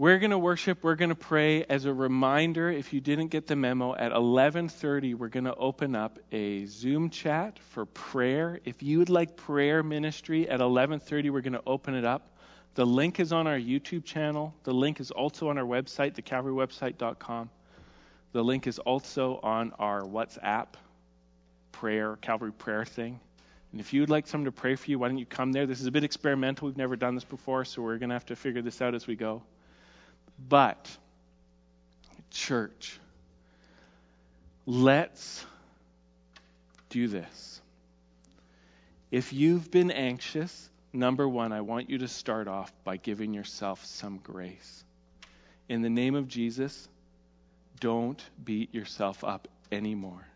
We're 0.00 0.20
going 0.20 0.30
to 0.30 0.38
worship, 0.38 0.84
we're 0.84 0.94
going 0.94 1.08
to 1.08 1.16
pray 1.16 1.64
as 1.64 1.84
a 1.84 1.92
reminder 1.92 2.70
if 2.70 2.92
you 2.92 3.00
didn't 3.00 3.28
get 3.28 3.48
the 3.48 3.56
memo 3.56 3.96
at 3.96 4.12
11:30 4.12 5.16
we're 5.16 5.26
going 5.26 5.46
to 5.46 5.56
open 5.56 5.96
up 5.96 6.20
a 6.30 6.66
Zoom 6.66 7.10
chat 7.10 7.58
for 7.70 7.84
prayer. 7.84 8.60
If 8.64 8.80
you 8.80 9.00
would 9.00 9.10
like 9.10 9.36
prayer 9.36 9.82
ministry 9.82 10.48
at 10.48 10.60
11:30 10.60 11.30
we're 11.30 11.40
going 11.40 11.54
to 11.54 11.62
open 11.66 11.96
it 11.96 12.04
up. 12.04 12.30
The 12.76 12.86
link 12.86 13.18
is 13.18 13.32
on 13.32 13.48
our 13.48 13.58
YouTube 13.58 14.04
channel. 14.04 14.54
The 14.62 14.72
link 14.72 15.00
is 15.00 15.10
also 15.10 15.48
on 15.48 15.58
our 15.58 15.64
website, 15.64 16.14
thecalvarywebsite.com. 16.14 17.50
The 18.30 18.44
link 18.44 18.68
is 18.68 18.78
also 18.78 19.40
on 19.42 19.72
our 19.80 20.02
WhatsApp 20.02 20.68
prayer, 21.72 22.14
Calvary 22.20 22.52
prayer 22.52 22.84
thing. 22.84 23.18
And 23.72 23.80
if 23.80 23.92
you 23.92 24.02
would 24.02 24.10
like 24.10 24.28
someone 24.28 24.44
to 24.44 24.52
pray 24.52 24.76
for 24.76 24.88
you, 24.92 25.00
why 25.00 25.08
don't 25.08 25.18
you 25.18 25.26
come 25.26 25.50
there? 25.50 25.66
This 25.66 25.80
is 25.80 25.86
a 25.86 25.90
bit 25.90 26.04
experimental. 26.04 26.68
We've 26.68 26.76
never 26.76 26.94
done 26.94 27.16
this 27.16 27.24
before, 27.24 27.64
so 27.64 27.82
we're 27.82 27.98
going 27.98 28.10
to 28.10 28.14
have 28.14 28.26
to 28.26 28.36
figure 28.36 28.62
this 28.62 28.80
out 28.80 28.94
as 28.94 29.08
we 29.08 29.16
go. 29.16 29.42
But, 30.38 30.88
church, 32.30 32.98
let's 34.66 35.44
do 36.90 37.08
this. 37.08 37.60
If 39.10 39.32
you've 39.32 39.70
been 39.70 39.90
anxious, 39.90 40.68
number 40.92 41.28
one, 41.28 41.52
I 41.52 41.62
want 41.62 41.90
you 41.90 41.98
to 41.98 42.08
start 42.08 42.46
off 42.46 42.72
by 42.84 42.98
giving 42.98 43.34
yourself 43.34 43.84
some 43.84 44.18
grace. 44.18 44.84
In 45.68 45.82
the 45.82 45.90
name 45.90 46.14
of 46.14 46.28
Jesus, 46.28 46.88
don't 47.80 48.22
beat 48.44 48.74
yourself 48.74 49.24
up 49.24 49.48
anymore. 49.72 50.27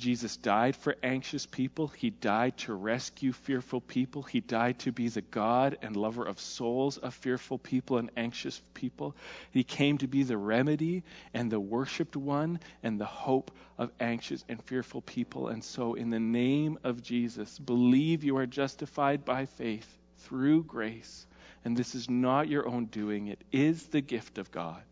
Jesus 0.00 0.36
died 0.36 0.74
for 0.74 0.96
anxious 1.02 1.46
people. 1.46 1.88
He 1.88 2.10
died 2.10 2.56
to 2.58 2.74
rescue 2.74 3.32
fearful 3.32 3.80
people. 3.80 4.22
He 4.22 4.40
died 4.40 4.78
to 4.80 4.92
be 4.92 5.08
the 5.08 5.20
God 5.20 5.76
and 5.82 5.94
lover 5.94 6.24
of 6.24 6.40
souls 6.40 6.96
of 6.98 7.14
fearful 7.14 7.58
people 7.58 7.98
and 7.98 8.10
anxious 8.16 8.60
people. 8.74 9.14
He 9.50 9.62
came 9.62 9.98
to 9.98 10.08
be 10.08 10.22
the 10.22 10.38
remedy 10.38 11.04
and 11.34 11.50
the 11.50 11.60
worshiped 11.60 12.16
one 12.16 12.60
and 12.82 12.98
the 12.98 13.04
hope 13.04 13.50
of 13.78 13.92
anxious 14.00 14.44
and 14.48 14.62
fearful 14.64 15.02
people. 15.02 15.48
And 15.48 15.62
so, 15.62 15.94
in 15.94 16.10
the 16.10 16.18
name 16.18 16.78
of 16.82 17.02
Jesus, 17.02 17.58
believe 17.58 18.24
you 18.24 18.38
are 18.38 18.46
justified 18.46 19.24
by 19.24 19.46
faith 19.46 19.98
through 20.18 20.64
grace. 20.64 21.26
And 21.64 21.76
this 21.76 21.94
is 21.94 22.08
not 22.08 22.48
your 22.48 22.66
own 22.66 22.86
doing, 22.86 23.26
it 23.26 23.44
is 23.52 23.86
the 23.88 24.00
gift 24.00 24.38
of 24.38 24.50
God 24.50 24.82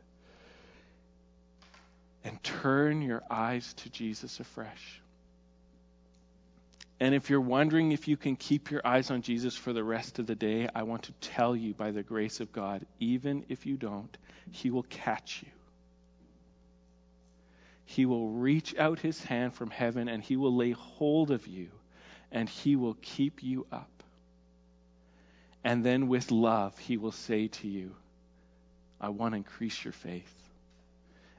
and 2.29 2.43
turn 2.43 3.01
your 3.01 3.22
eyes 3.31 3.72
to 3.72 3.89
Jesus 3.89 4.39
afresh. 4.39 5.01
And 7.01 7.14
if 7.14 7.31
you're 7.31 7.41
wondering 7.41 7.93
if 7.93 8.07
you 8.07 8.18
can 8.18 8.37
keep 8.37 8.70
your 8.70 8.87
eyes 8.87 9.11
on 9.11 9.22
Jesus 9.22 9.57
for 9.57 9.72
the 9.72 9.83
rest 9.83 10.18
of 10.18 10.26
the 10.26 10.35
day, 10.35 10.68
I 10.74 10.83
want 10.83 11.05
to 11.05 11.12
tell 11.20 11.57
you 11.57 11.72
by 11.72 11.91
the 11.91 12.03
grace 12.03 12.41
of 12.41 12.53
God, 12.53 12.85
even 13.01 13.47
if 13.49 13.64
you 13.64 13.79
don't, 13.79 14.14
He 14.51 14.68
will 14.68 14.83
catch 14.83 15.43
you. 15.43 15.51
He 17.87 18.05
will 18.05 18.29
reach 18.29 18.76
out 18.76 18.99
His 18.99 19.24
hand 19.24 19.55
from 19.55 19.70
heaven 19.70 20.09
and 20.09 20.22
He 20.22 20.37
will 20.37 20.55
lay 20.55 20.72
hold 20.72 21.31
of 21.31 21.47
you 21.47 21.68
and 22.31 22.47
He 22.47 22.76
will 22.76 22.97
keep 23.01 23.43
you 23.43 23.66
up. 23.72 24.03
And 25.64 25.83
then 25.83 26.09
with 26.09 26.31
love, 26.31 26.76
He 26.76 26.99
will 26.99 27.12
say 27.12 27.49
to 27.49 27.68
you, 27.68 27.95
I 29.01 29.09
want 29.09 29.33
to 29.33 29.37
increase 29.37 29.83
your 29.83 29.93
faith. 29.93 30.47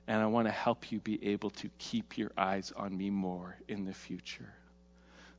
And 0.09 0.21
I 0.21 0.25
want 0.25 0.47
to 0.47 0.51
help 0.51 0.91
you 0.91 0.99
be 0.99 1.31
able 1.31 1.51
to 1.51 1.69
keep 1.77 2.17
your 2.17 2.31
eyes 2.37 2.73
on 2.75 2.97
me 2.97 3.09
more 3.09 3.55
in 3.69 3.85
the 3.85 3.93
future. 3.93 4.53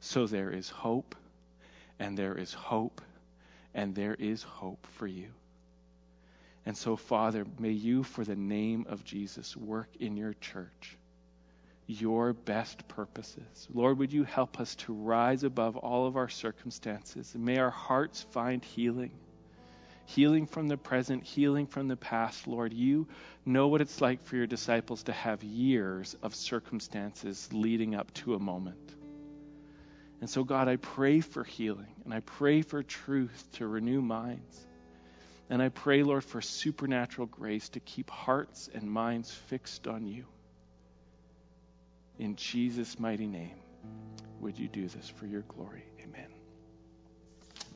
So 0.01 0.27
there 0.27 0.51
is 0.51 0.71
hope, 0.71 1.15
and 1.99 2.17
there 2.17 2.39
is 2.39 2.55
hope, 2.55 3.03
and 3.75 3.95
there 3.95 4.15
is 4.15 4.43
hope 4.43 4.87
for 4.93 5.07
you. 5.07 5.29
And 6.65 6.75
so, 6.75 6.97
Father, 6.97 7.45
may 7.59 7.73
you, 7.73 8.03
for 8.03 8.25
the 8.25 8.37
name 8.37 8.87
of 8.89 9.05
Jesus, 9.05 9.55
work 9.55 9.91
in 10.01 10.17
your 10.17 10.33
church 10.41 10.97
your 11.91 12.33
best 12.33 12.87
purposes. 12.87 13.69
Lord, 13.75 13.99
would 13.99 14.13
you 14.13 14.23
help 14.23 14.61
us 14.61 14.77
to 14.77 14.93
rise 14.93 15.43
above 15.43 15.77
all 15.77 16.07
of 16.07 16.17
our 16.17 16.29
circumstances? 16.29 17.35
May 17.37 17.59
our 17.59 17.71
hearts 17.71 18.23
find 18.31 18.65
healing. 18.65 19.11
Healing 20.07 20.47
from 20.47 20.69
the 20.69 20.77
present, 20.77 21.25
healing 21.25 21.67
from 21.67 21.89
the 21.89 21.97
past. 21.97 22.47
Lord, 22.47 22.73
you 22.73 23.07
know 23.45 23.69
what 23.69 23.81
it's 23.81 24.01
like 24.01 24.23
for 24.23 24.37
your 24.37 24.47
disciples 24.47 25.05
to 25.05 25.13
have 25.13 25.45
years 25.45 26.17
of 26.23 26.35
circumstances 26.35 27.49
leading 27.53 27.95
up 27.95 28.13
to 28.15 28.35
a 28.35 28.39
moment. 28.39 28.95
And 30.21 30.29
so, 30.29 30.45
God, 30.45 30.69
I 30.69 30.77
pray 30.77 31.21
for 31.21 31.45
healing 31.45 31.95
and 32.05 32.13
I 32.13 32.21
pray 32.21 32.63
for 32.63 32.83
truth 32.83 33.49
to 33.53 33.67
renew 33.67 34.03
minds. 34.03 34.67
And 35.49 35.61
I 35.61 35.69
pray, 35.69 36.03
Lord, 36.03 36.23
for 36.23 36.41
supernatural 36.41 37.27
grace 37.27 37.71
to 37.71 37.81
keep 37.81 38.11
hearts 38.11 38.69
and 38.73 38.91
minds 38.91 39.33
fixed 39.33 39.89
on 39.89 40.07
you. 40.07 40.27
In 42.19 42.37
Jesus' 42.37 43.01
mighty 43.01 43.27
name, 43.27 43.57
would 44.41 44.59
you 44.59 44.69
do 44.69 44.87
this 44.87 45.09
for 45.09 45.27
your 45.27 45.43
glory? 45.43 45.90